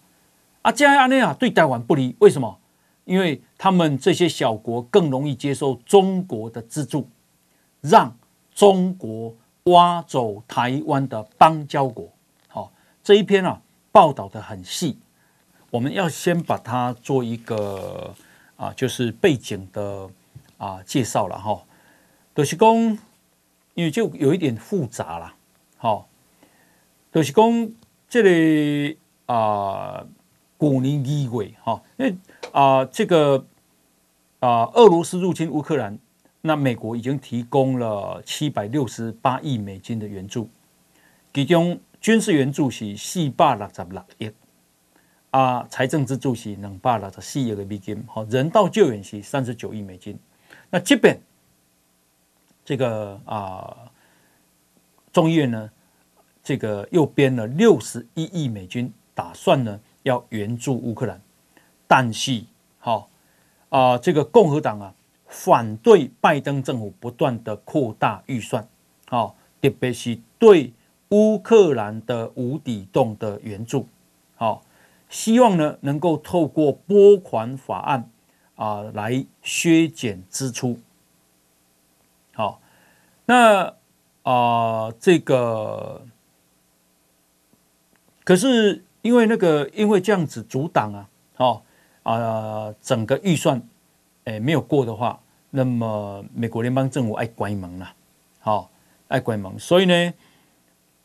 [0.63, 2.59] 啊，这样呢啊，对台湾不利，为什么？
[3.05, 7.09] 因为他们这些小国更容易接受中国的资助，
[7.81, 8.17] 让
[8.55, 12.09] 中国挖走台湾的邦交国，
[12.49, 14.99] 好，这一篇啊报道的很细，
[15.71, 18.15] 我们要先把它做一个
[18.57, 20.11] 啊，就是背景的。
[20.61, 21.65] 啊，介绍了哈，
[22.35, 22.77] 都、就是讲，
[23.73, 25.33] 因为就有一点复杂了，
[25.79, 26.07] 好，
[27.11, 27.73] 都是公
[28.11, 28.99] 这里
[29.31, 30.05] 啊，
[30.57, 32.17] 古年一位哈，因为
[32.51, 33.47] 啊，这个
[34.41, 35.97] 啊，俄罗斯入侵乌克兰，
[36.41, 40.49] 那美国已经提供了七百六十八亿美金的援助，
[41.33, 44.33] 其中军事援助是四百六十六亿，
[45.31, 50.19] 啊，财政支柱是两百六十四亿美金，好，人道救援是三十九亿美金。
[50.71, 51.17] 那这边
[52.65, 53.77] 这个啊，
[55.13, 55.71] 众议院呢，
[56.43, 61.21] 这个又编了六十一亿美金，打算呢要援助乌克兰，
[61.87, 62.43] 但是
[62.79, 63.11] 好
[63.69, 64.95] 啊，这个共和党啊
[65.27, 68.67] 反对拜登政府不断的扩大预算，
[69.09, 70.73] 好，特别是对
[71.11, 73.87] 乌克兰的无底洞的援助，
[74.37, 74.63] 好，
[75.11, 78.09] 希望呢能够透过拨款法案。
[78.57, 80.79] 啊，来削减支出。
[82.35, 82.61] 好，
[83.25, 83.75] 那
[84.23, 86.07] 啊，这个
[88.23, 91.63] 可是因为那个，因为这样子阻挡啊，哦
[92.03, 93.61] 啊，整个预算
[94.25, 95.21] 诶没有过的话，
[95.51, 97.93] 那么美国联邦政府爱关门了，
[98.41, 98.71] 好
[99.09, 99.59] 爱关门。
[99.59, 100.15] 所以呢，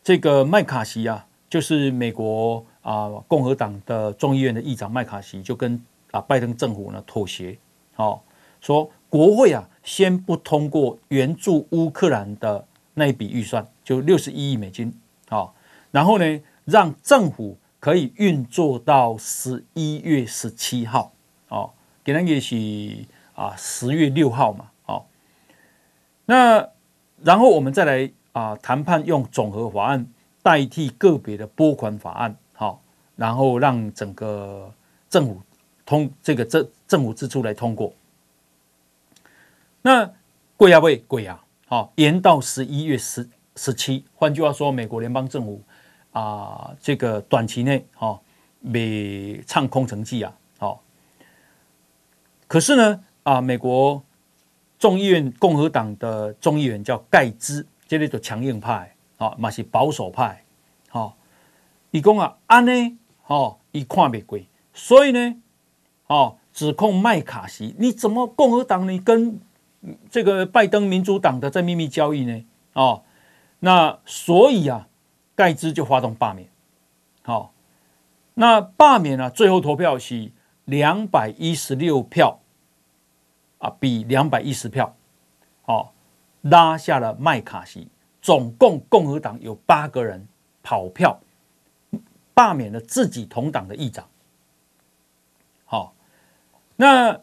[0.03, 5.83] 这个麦卡锡啊，就是美国啊共和党的众议院的议长麦卡锡就跟。
[6.11, 7.57] 啊，拜登政府呢妥协，
[7.93, 8.23] 好
[8.61, 14.97] 说国会啊先不通过援助乌克兰的那一笔预算，就六十一亿美金，
[15.27, 15.53] 好，
[15.91, 21.11] 然后呢让政府可以运作到十一月十七号，
[21.49, 21.69] 哦，
[22.03, 23.05] 给那个是
[23.35, 25.05] 啊十月六号嘛，哦，
[26.25, 26.67] 那
[27.21, 30.07] 然后我们再来啊谈判用总和法案
[30.41, 32.81] 代替个别的拨款法案，好，
[33.15, 34.73] 然后让整个
[35.07, 35.39] 政府。
[35.85, 37.93] 通这个政政府支出来通过，
[39.83, 40.11] 那
[40.57, 44.03] 贵啊贵贵啊，好延到十一月十十七。
[44.15, 45.61] 换句话说，美国联邦政府
[46.15, 48.17] 啊，这个短期内哈，
[48.61, 50.81] 没唱空城计啊，好。
[52.47, 54.01] 可是呢，啊，美国
[54.79, 60.45] 众议院共和党的众议员叫盖兹，这里就强硬派，啊，嘛是保守派，
[60.87, 61.17] 好。
[61.91, 62.97] 伊讲啊，安呢，
[63.27, 64.39] 哦，伊看未过，
[64.73, 65.35] 所以呢，
[66.07, 69.41] 哦，指控麦卡锡，你怎么共和党你跟
[70.09, 72.45] 这个拜登民主党的在秘密交易呢？
[72.71, 73.03] 哦，
[73.59, 74.87] 那所以啊。
[75.35, 76.47] 盖兹就发动罢免，
[77.23, 77.53] 好，
[78.35, 79.29] 那罢免呢？
[79.29, 80.31] 最后投票是
[80.63, 82.39] 两百一十六票，
[83.57, 84.95] 啊，比两百一十票，
[85.63, 85.93] 好，
[86.41, 87.89] 拉下了麦卡锡。
[88.21, 90.27] 总共共和党有八个人
[90.63, 91.19] 跑票
[92.33, 94.07] 罢免了自己同党的议长，
[95.65, 95.93] 好，
[96.75, 97.21] 那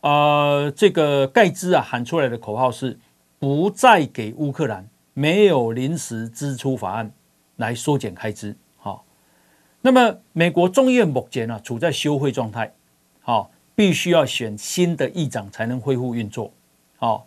[0.00, 2.98] 呃，这个盖兹啊喊出来的口号是
[3.38, 7.12] 不再给乌克兰，没有临时支出法案。
[7.60, 9.04] 来缩减开支，好。
[9.82, 12.72] 那么美国众议院目前呢处在休会状态，
[13.20, 16.52] 好，必须要选新的议长才能恢复运作，
[16.96, 17.26] 好。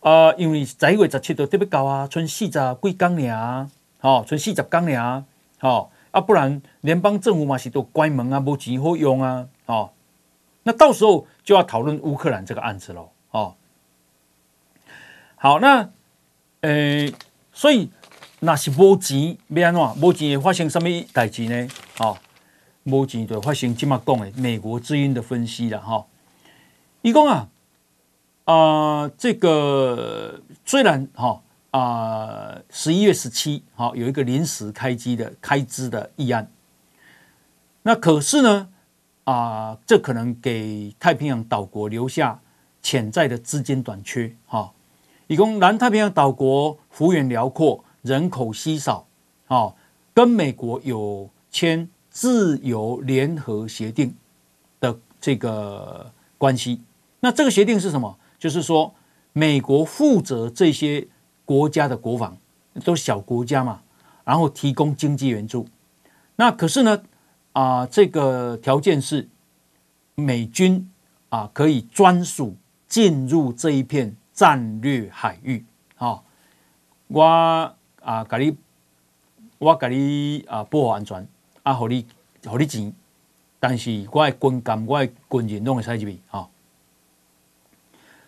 [0.00, 5.26] 啊，因为十一月十七号特别高啊，剩四十几天呢，好，剩四十天呢，
[5.58, 9.90] 好，啊，不然联邦政府嘛是都关门啊，没钱好用啊，哦，
[10.62, 13.54] 那到时候就要讨论乌克兰这个案子喽，哦，
[15.34, 15.90] 好，那，
[16.60, 17.12] 呃，
[17.52, 17.90] 所以。
[18.40, 20.00] 那是无钱要安怎？
[20.00, 21.68] 无钱会发生什么代志呢？
[21.96, 22.16] 哈，
[22.84, 26.06] 无钱就发生今麦讲的美国之音的分析了哈。
[27.02, 27.48] 伊讲啊，
[28.44, 36.48] 啊、呃，这个虽然哈啊，十、一月十七号有一个临时开机的开支的议案，
[37.82, 38.68] 那可是呢
[39.24, 42.40] 啊、这可能给太平洋岛国留下
[42.80, 44.72] 潜在的资金短缺哈。
[45.26, 47.84] 伊讲南太平洋岛国幅员辽阔。
[48.02, 49.06] 人口稀少，
[49.48, 49.74] 哦，
[50.14, 54.14] 跟美国有签自由联合协定
[54.80, 56.80] 的这个关系。
[57.20, 58.16] 那这个协定是什么？
[58.38, 58.94] 就是说，
[59.32, 61.08] 美国负责这些
[61.44, 62.38] 国家的国防，
[62.84, 63.82] 都是小国家嘛，
[64.24, 65.66] 然后提供经济援助。
[66.36, 67.02] 那可是呢，
[67.52, 69.28] 啊，这个条件是
[70.14, 70.88] 美军
[71.30, 75.64] 啊可以专属进入这一片战略海域。
[75.96, 76.22] 啊，
[77.08, 77.74] 我。
[78.08, 78.56] 啊，甲你，
[79.58, 81.28] 我甲你啊，保护安全，
[81.62, 82.06] 啊，给你，
[82.40, 82.90] 给你钱，
[83.60, 86.48] 但是我的军舰、我的军人拢会塞进去啊。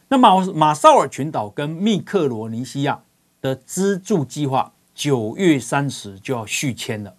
[0.09, 3.01] 那马马绍尔群岛跟密克罗尼西亚
[3.41, 7.17] 的资助计划九月三十就要续签了，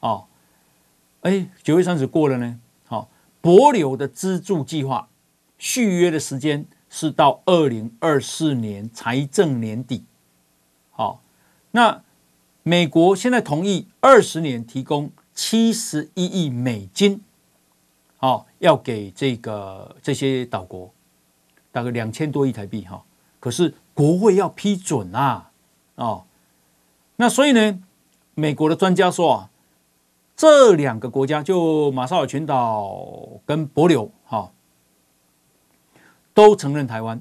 [0.00, 0.24] 哦，
[1.20, 3.08] 哎，九月三十过了呢，好，
[3.40, 5.08] 帛琉的资助计划
[5.58, 10.02] 续约的时间是到二零二四年财政年底，
[11.70, 12.02] 那
[12.62, 17.22] 美国现在同意二十年提供七十一亿美金，
[18.16, 20.92] 好，要给这个这些岛国
[21.70, 23.04] 大概两千多亿台币哈。
[23.38, 25.50] 可是国会要批准啊，
[25.94, 26.24] 哦，
[27.16, 27.78] 那所以呢，
[28.34, 29.50] 美国的专家说啊，
[30.36, 34.50] 这两个国家就马绍尔群岛跟帛琉哈，
[36.34, 37.20] 都承认台湾，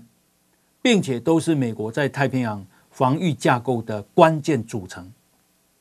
[0.82, 2.66] 并且都是美国在太平洋。
[2.98, 5.14] 防御架构的关键组成，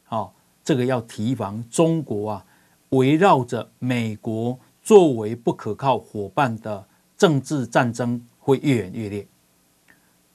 [0.05, 2.45] 好，这个要提防中国啊，
[2.91, 6.87] 围绕着美国作为不可靠伙伴的
[7.17, 9.27] 政治战争会越演越烈。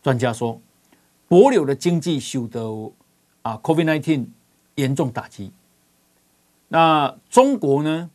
[0.02, 0.60] 专家说，
[1.30, 2.92] 帛琉的经济受到
[3.44, 4.26] 啊 COVID-19
[4.74, 5.52] 严重打击，
[6.70, 8.10] 那中国呢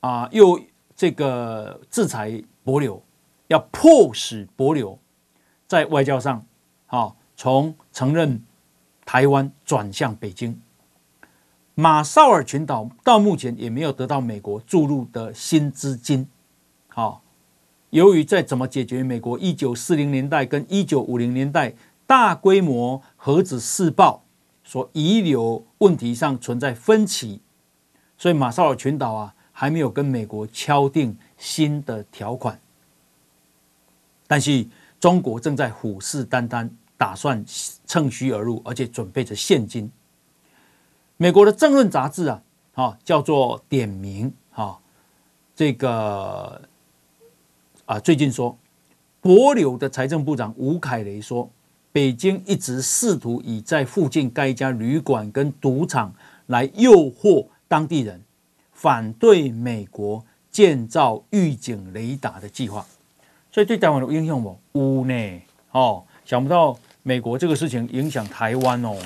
[0.00, 0.58] 啊又
[0.96, 2.30] 这个制裁
[2.64, 2.98] 帛琉，
[3.48, 4.96] 要迫使帛琉
[5.66, 6.42] 在外交上
[6.86, 7.14] 好。
[7.36, 8.42] 从承认
[9.04, 10.58] 台湾转向北京，
[11.74, 16.26] 马绍尔群岛到目前也没有得到美国注入的新资金。
[16.88, 17.22] 好，
[17.90, 21.74] 由于在怎么解决美国一九四零年代跟一九五零年代
[22.06, 24.22] 大规模核子试爆
[24.64, 27.42] 所遗留问题上存在分歧，
[28.16, 32.58] 所以马绍尔群岛啊还没有跟美国敲定新的条款。
[34.26, 34.66] 但是
[34.98, 36.70] 中国正在虎视眈眈。
[36.98, 37.44] 打算
[37.86, 39.90] 趁虚而入，而且准备着现金。
[41.18, 42.42] 美国的政论杂志啊，
[42.74, 44.78] 啊叫做点名啊，
[45.54, 46.60] 这个
[47.84, 48.56] 啊最近说，
[49.22, 51.50] 帛琉的财政部长吴凯雷说，
[51.92, 56.14] 北京一直试图以在附近盖一家旅馆跟赌场
[56.46, 58.22] 来诱惑当地人
[58.72, 62.86] 反对美国建造预警雷达的计划，
[63.50, 64.58] 所以对台湾的影响不？
[64.72, 65.40] 有呢，
[65.72, 66.78] 哦，想不到。
[67.06, 68.96] 美国这个事情影响台湾哦，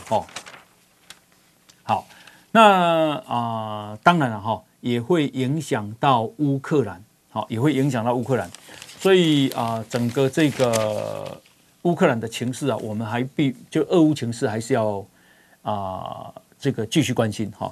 [1.83, 2.07] 好，
[2.51, 2.63] 那
[3.27, 8.51] 啊、呃，当然了哈，也会影响到乌克兰，好，也会影响到乌克兰。
[8.99, 11.39] 所以啊、呃，整个这个
[11.83, 15.05] 乌克兰的情势啊，我们还必就俄乌情势还是要
[15.61, 17.71] 啊、呃、这个继续关心哈。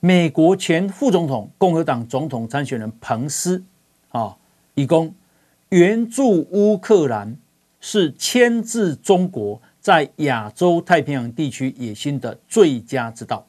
[0.00, 3.62] 美国前副总统、共和党总统参选人彭斯
[4.08, 4.34] 啊，
[4.72, 5.14] 以供
[5.68, 7.36] 援助乌克兰
[7.80, 13.46] 是牵制中国在亚洲太平洋地区野心的最佳之道，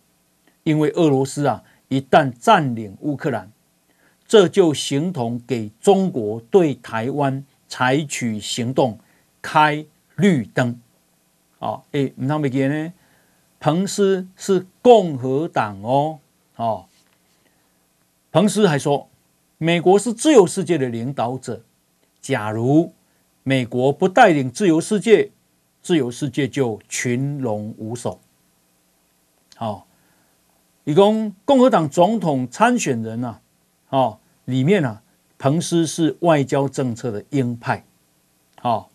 [0.63, 3.51] 因为俄罗斯啊一旦占领乌克兰。
[4.27, 8.97] 这就形同给中国对台湾采取行动
[9.41, 10.79] 开绿灯
[11.59, 11.81] 啊！
[11.91, 12.93] 诶，你看没见呢？
[13.59, 16.19] 彭斯是共和党哦，
[16.55, 16.85] 哦。
[18.31, 19.09] 彭斯还说，
[19.57, 21.61] 美国是自由世界的领导者，
[22.21, 22.93] 假如
[23.43, 25.31] 美国不带领自由世界，
[25.81, 28.19] 自由世界就群龙无首。
[29.55, 29.87] 好，
[30.83, 33.39] 以供共和党总统参选人呢、
[33.89, 33.97] 啊？
[33.97, 34.17] 哦。
[34.45, 35.03] 里面啊，
[35.37, 37.85] 彭斯是外交政策的鹰派，
[38.59, 38.89] 好，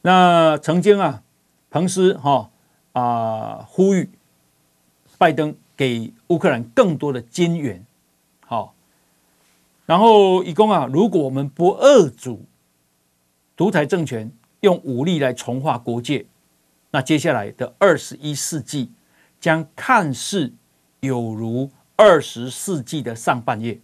[0.00, 1.22] 那曾经啊，
[1.70, 2.50] 彭斯哈
[2.92, 4.10] 啊呼吁
[5.18, 7.84] 拜登给乌克兰更多的金援，
[8.40, 8.74] 好，
[9.84, 12.46] 然后以供啊，如果我们不遏阻
[13.56, 14.30] 独裁政权
[14.60, 16.26] 用武力来重划国界，
[16.90, 18.92] 那接下来的二十一世纪
[19.40, 20.52] 将看似
[21.00, 23.80] 有如二十世纪的上半叶。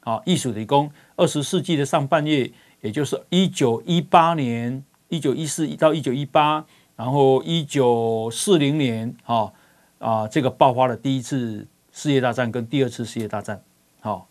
[0.00, 6.64] 啊，艺术理工，二十世纪的上半叶，也就是一九一八年、一九一四到一九一八，
[6.94, 9.52] 然后一九四零年，哈
[9.98, 13.60] 啊，这个爆发了第一次世界大战跟第二次世界大战。
[13.98, 14.28] 好，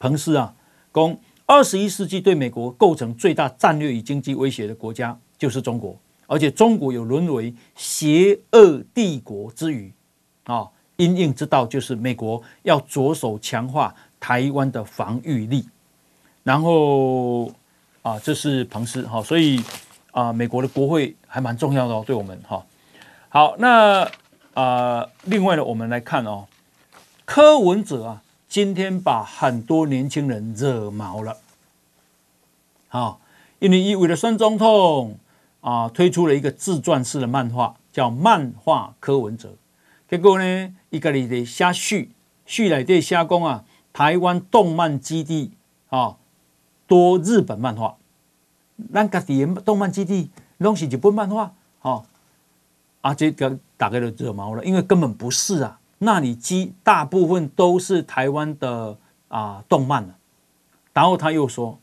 [0.00, 0.56] 彭斯啊，
[0.90, 9.92] 公二十一世纪对美国构成最大战略与经济威胁的国家就是中国，而且中国有沦为邪恶帝国之余
[10.44, 13.94] 啊，因应之道就是美国要着手强化。
[14.24, 15.68] 台湾的防御力，
[16.44, 17.50] 然后
[18.02, 19.60] 啊，这是彭斯哈，所以
[20.12, 22.64] 啊，美国的国会还蛮重要的哦，对我们哈。
[23.28, 24.08] 好，那
[24.54, 26.46] 啊，另外呢，我们来看哦，
[27.24, 28.22] 柯文哲啊，
[28.52, 31.38] 今天把很多年轻人惹毛了，
[32.88, 33.18] 好，
[33.60, 35.18] 因为为了选总统
[35.62, 39.48] 啊，推出了一个自传式的漫画，叫《漫画柯文哲》，
[40.06, 42.12] 结果呢，一个里的写序，
[42.44, 43.64] 序来的写讲啊。
[43.90, 45.52] 台湾动漫基地
[45.88, 46.18] 啊，
[46.86, 47.96] 多日本漫画，
[48.92, 52.04] 咱家己的动漫基地拢是日本漫画，哦，
[53.00, 58.98] 啊，这个大概都惹毛了，因为根本不是啊，那里基大部分都是台湾的
[59.28, 60.16] 啊动漫了。
[60.92, 61.78] 然后他又说，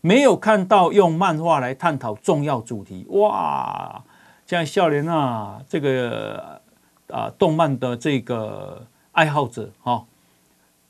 [0.00, 4.04] 没有看到用漫画来探讨重要主题，哇，
[4.46, 6.60] 这样少年啊，这个
[7.08, 9.92] 啊动漫的这个爱好者哈。
[9.92, 10.06] 哦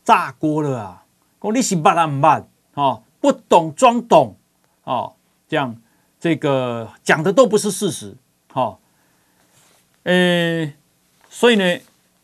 [0.05, 1.05] 炸锅了啊！
[1.41, 2.43] 讲你是捌啊唔捌？
[2.75, 4.35] 哦，不懂装懂
[4.83, 5.13] 哦，
[5.47, 5.77] 这样
[6.19, 8.17] 这个讲的都不是事实。
[8.53, 8.81] 好，
[10.03, 10.73] 呃，
[11.31, 11.79] 所以呢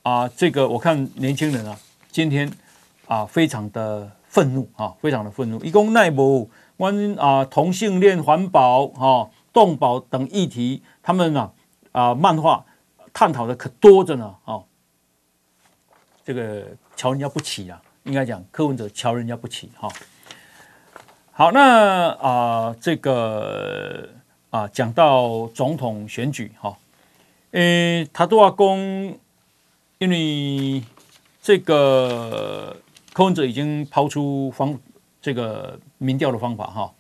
[0.09, 1.79] 啊，这个我看年轻人啊，
[2.11, 2.51] 今天
[3.07, 5.63] 啊非常的愤怒啊，非常的愤怒。
[5.63, 6.49] 一共奈博
[6.79, 11.53] 关啊同性恋、环保、哈动保等议题，他们呢
[11.93, 12.65] 啊漫画
[13.13, 14.35] 探讨的可多着呢。
[14.45, 14.61] 啊，
[16.25, 16.65] 这个。
[16.99, 19.89] 瞧人家不起啊，应该讲柯文哲瞧人家不起哈。
[21.31, 22.29] 好，那啊、
[22.67, 24.09] 呃，这个
[24.51, 26.77] 啊，讲到总统选举哈，
[27.53, 29.17] 呃，他都要公，
[29.99, 30.81] 因为
[31.43, 32.77] 这个
[33.13, 34.79] 柯文哲已经抛出方
[35.21, 36.95] 这个民调的方法哈。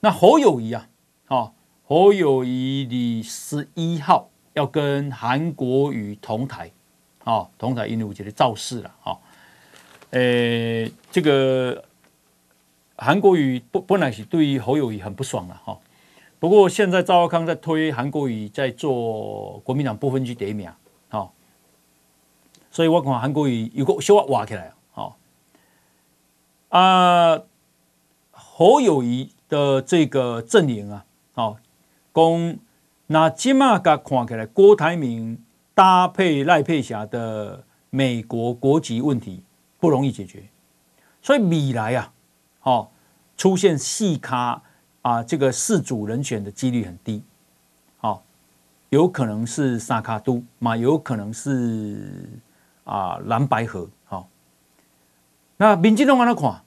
[0.00, 0.86] 那侯友谊啊，
[1.26, 1.52] 哈，
[1.86, 6.70] 侯友谊的十一号要跟韩国瑜同台，
[7.24, 9.18] 啊，同台因为我觉得造势了哈。
[10.10, 11.82] 诶，这个
[12.96, 15.78] 韩国瑜不本来是对于侯友谊很不爽了哈，
[16.38, 20.70] 不过现在赵少康在推韩国瑜在做国民党不分区第一名，
[22.76, 25.16] 所以我看韩国瑜有个小挖挖起来，好
[26.68, 27.40] 啊，
[28.32, 31.56] 侯友宜的这个阵营啊，好，
[32.12, 32.58] 讲
[33.06, 39.42] 那起码个看起来郭台铭搭配赖佩霞的美国国籍问题。
[39.78, 40.42] 不容易解决，
[41.22, 42.12] 所以未来啊，
[42.62, 42.88] 哦，
[43.36, 44.60] 出现细咖
[45.02, 47.22] 啊，这个四组人选的几率很低，
[47.98, 48.22] 好，
[48.88, 52.28] 有可能是三脚督嘛，有可能是
[52.86, 54.26] 啊蓝白合，好，
[55.58, 56.62] 那民进党怎么看？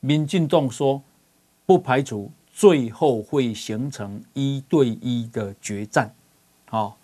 [0.00, 1.02] 民进党说
[1.66, 6.14] 不排除最后会形成一对一的决战，
[6.68, 6.96] 好，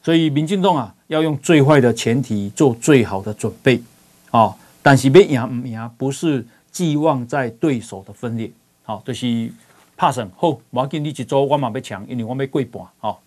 [0.00, 3.82] 所以民进党啊，要用最坏的前提做最好的准备，
[4.30, 8.52] 哦，但是要赢唔赢，不是寄望在对手的分裂，
[8.84, 9.52] 好、哦，就是
[9.96, 10.32] 怕什么？
[10.36, 13.18] 好，我给你一周，我嘛要强，因为我要过半，好、哦。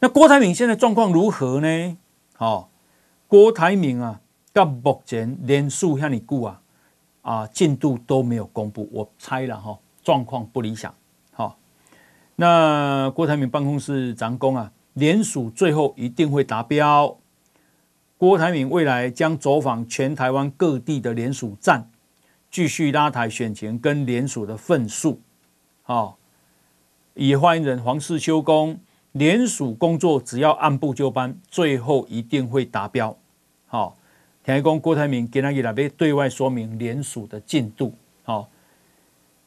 [0.00, 1.96] 那郭台铭现在状况如何呢？
[2.36, 2.68] 好、哦，
[3.28, 4.20] 郭台铭啊，
[4.52, 6.60] 到目前连署向你顾啊，
[7.22, 10.92] 啊，进度都没有公布，我猜了哈，状况不理想。
[11.32, 11.56] 好
[12.36, 17.16] 那郭台铭办公室长工啊，联署最后一定会达标。
[18.18, 21.90] 郭台铭未来将走访全台湾各地的联署站，
[22.50, 25.20] 继续拉抬选情跟联署的份数。
[25.82, 26.18] 好，
[27.14, 28.80] 以欢迎人黄世修公，
[29.14, 33.16] 联署工作只要按部就班，最后一定会达标。
[33.66, 33.96] 好，
[34.42, 37.94] 听讲郭台铭今天来要对外说明联署的进度。
[38.24, 38.48] 好，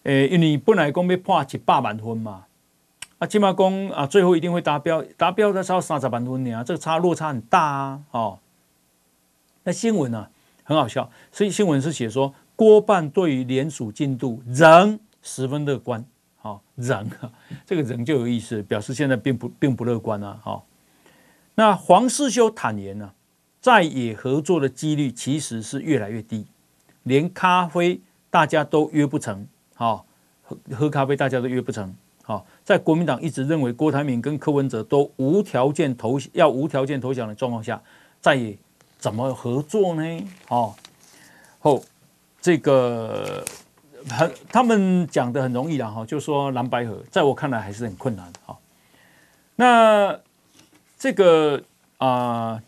[0.03, 2.45] 诶，因为你本来讲要破一百万分嘛。
[3.19, 8.39] 啊，起码公啊，最后一定会达标，达标的时候三十万分呢，这个差落差很大啊，哦。
[9.63, 10.31] 那新闻呢、啊、
[10.63, 16.05] 很好笑，所以新闻是写说郭办对于联署进度仍十分乐观，
[16.47, 17.09] 哦，仍
[17.65, 20.65] 这个人就有意思，表示现在并不并不乐观啊，好、
[21.55, 23.11] 那黄世修坦言呢、
[23.59, 26.45] 在野合作的几率其实是越来越低，
[27.03, 29.45] 连咖啡大家都约不成，
[29.75, 30.05] 好、
[30.41, 31.93] 喝喝咖啡大家都约不成。
[32.23, 37.81] 好，在国民党一直认为郭台铭跟柯文哲都无条件投要无条件投降的状况下，
[38.21, 38.57] 在野
[38.97, 40.27] 怎么合作呢？
[40.45, 40.75] 好，
[41.59, 41.83] 后
[42.41, 43.45] 这个
[44.09, 48.31] 很他们讲的很容易了哈，就说蓝白合，在我看来还是很困难。
[48.45, 48.57] 哈，
[49.55, 50.19] 那
[50.97, 51.61] 这个
[51.97, 52.61] 啊、呃、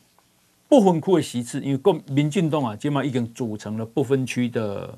[0.67, 4.97] 不分区的席次，因为共民进党啊，今嘛已经组成了不分区的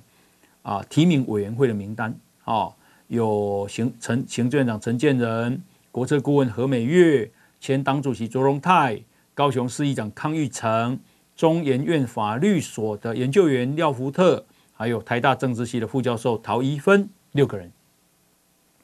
[0.62, 2.16] 啊、提名委员会的名单
[2.46, 2.70] 啊。
[3.08, 5.62] 有行陈行政院长陈建仁、
[5.92, 7.30] 国策顾问何美月、
[7.60, 9.02] 前党主席卓荣泰、
[9.34, 10.98] 高雄市议长康裕成、
[11.36, 14.46] 中研院法律所的研究员廖福特，
[14.82, 17.72] 还有台大政治系的副教授陶一芬，六个人。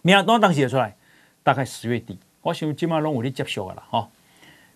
[0.04, 0.96] 名单当写出来，
[1.42, 4.08] 大概十月底，我想今麦拢有咧接受了哈。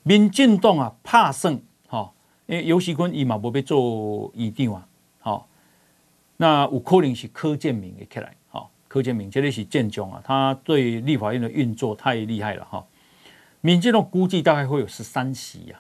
[0.02, 2.12] 民进党啊，怕胜哈，
[2.48, 4.88] 因为游锡堃伊嘛无要做议长啊，
[5.20, 5.48] 好，
[6.38, 8.36] 那有可能是柯建铭会起来。
[8.88, 12.84] 柯建铭这里是建中啊，他对立法院的运作太厉害了哈。
[13.62, 15.80] 民进党估计大概会有十三席呀，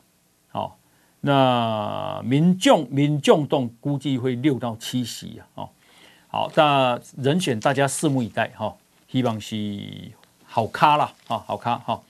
[0.49, 0.77] 好，
[1.21, 5.69] 那民众民众党估计会六到七席啊，哦，
[6.27, 8.75] 好，那人选大家拭目以待哈，
[9.07, 10.11] 希望是
[10.45, 12.01] 好咖啦，啊，好咖哈。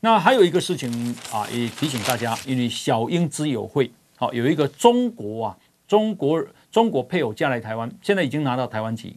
[0.00, 9.16] 那还有一个事情啊，也提醒大家，因为小英之友会好有一个中国啊，中国中国配偶嫁来台湾，现在已经拿到台湾籍。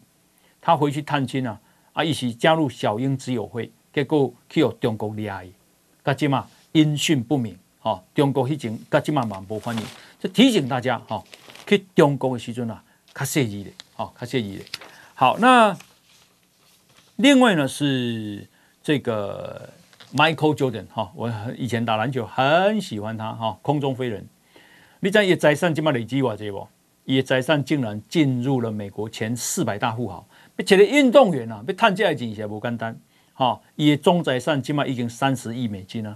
[0.60, 1.60] 他回去探亲啊，
[1.94, 5.48] 啊，一起加入小英之友会，结果去有中国厉害，
[6.04, 9.84] 噶即嘛音讯不明，哈，中国迄前噶即嘛蛮无欢迎，
[10.20, 11.24] 就提醒大家哈，
[11.66, 14.64] 去中国的时阵啊，较细腻的，好，较细腻的。
[15.16, 15.76] 好，那
[17.16, 18.48] 另外呢是
[18.84, 19.68] 这个
[20.14, 24.28] Michael Jordan 哈，我以前打篮球很喜欢他哈，空中飞人，
[25.00, 26.68] 你知伊财产即嘛累积偌济无？
[27.06, 30.24] 伊财产竟然进入了美国前四百大富豪。
[30.56, 32.96] 而且个运动员啊，要赚这个钱是无简单。
[33.34, 36.16] 哈，伊的总财产起码已经三十亿美金啊。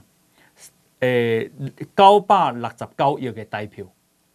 [1.00, 1.52] 诶，
[1.96, 3.86] 九百六十九亿个台票，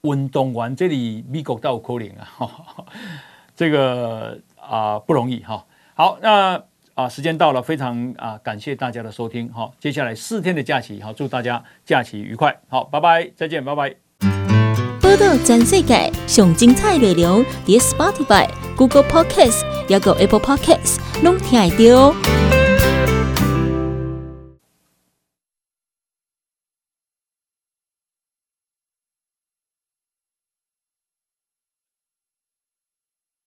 [0.02, 2.28] 运动员这里美国都有可能啊。
[3.56, 5.64] 这个啊不容易哈。
[5.94, 6.62] 好，那
[6.94, 9.52] 啊时间到了，非常啊感谢大家的收听。
[9.52, 12.58] 好，接下来四天的假期，好，祝大家假期愉快。
[12.68, 13.96] 好，拜拜，再见，拜拜。
[15.02, 19.64] 报道全世界上精彩内容，伫 Spotify、Google Podcast，。
[19.88, 22.59] 还有 Apple Podcast，拢听得到。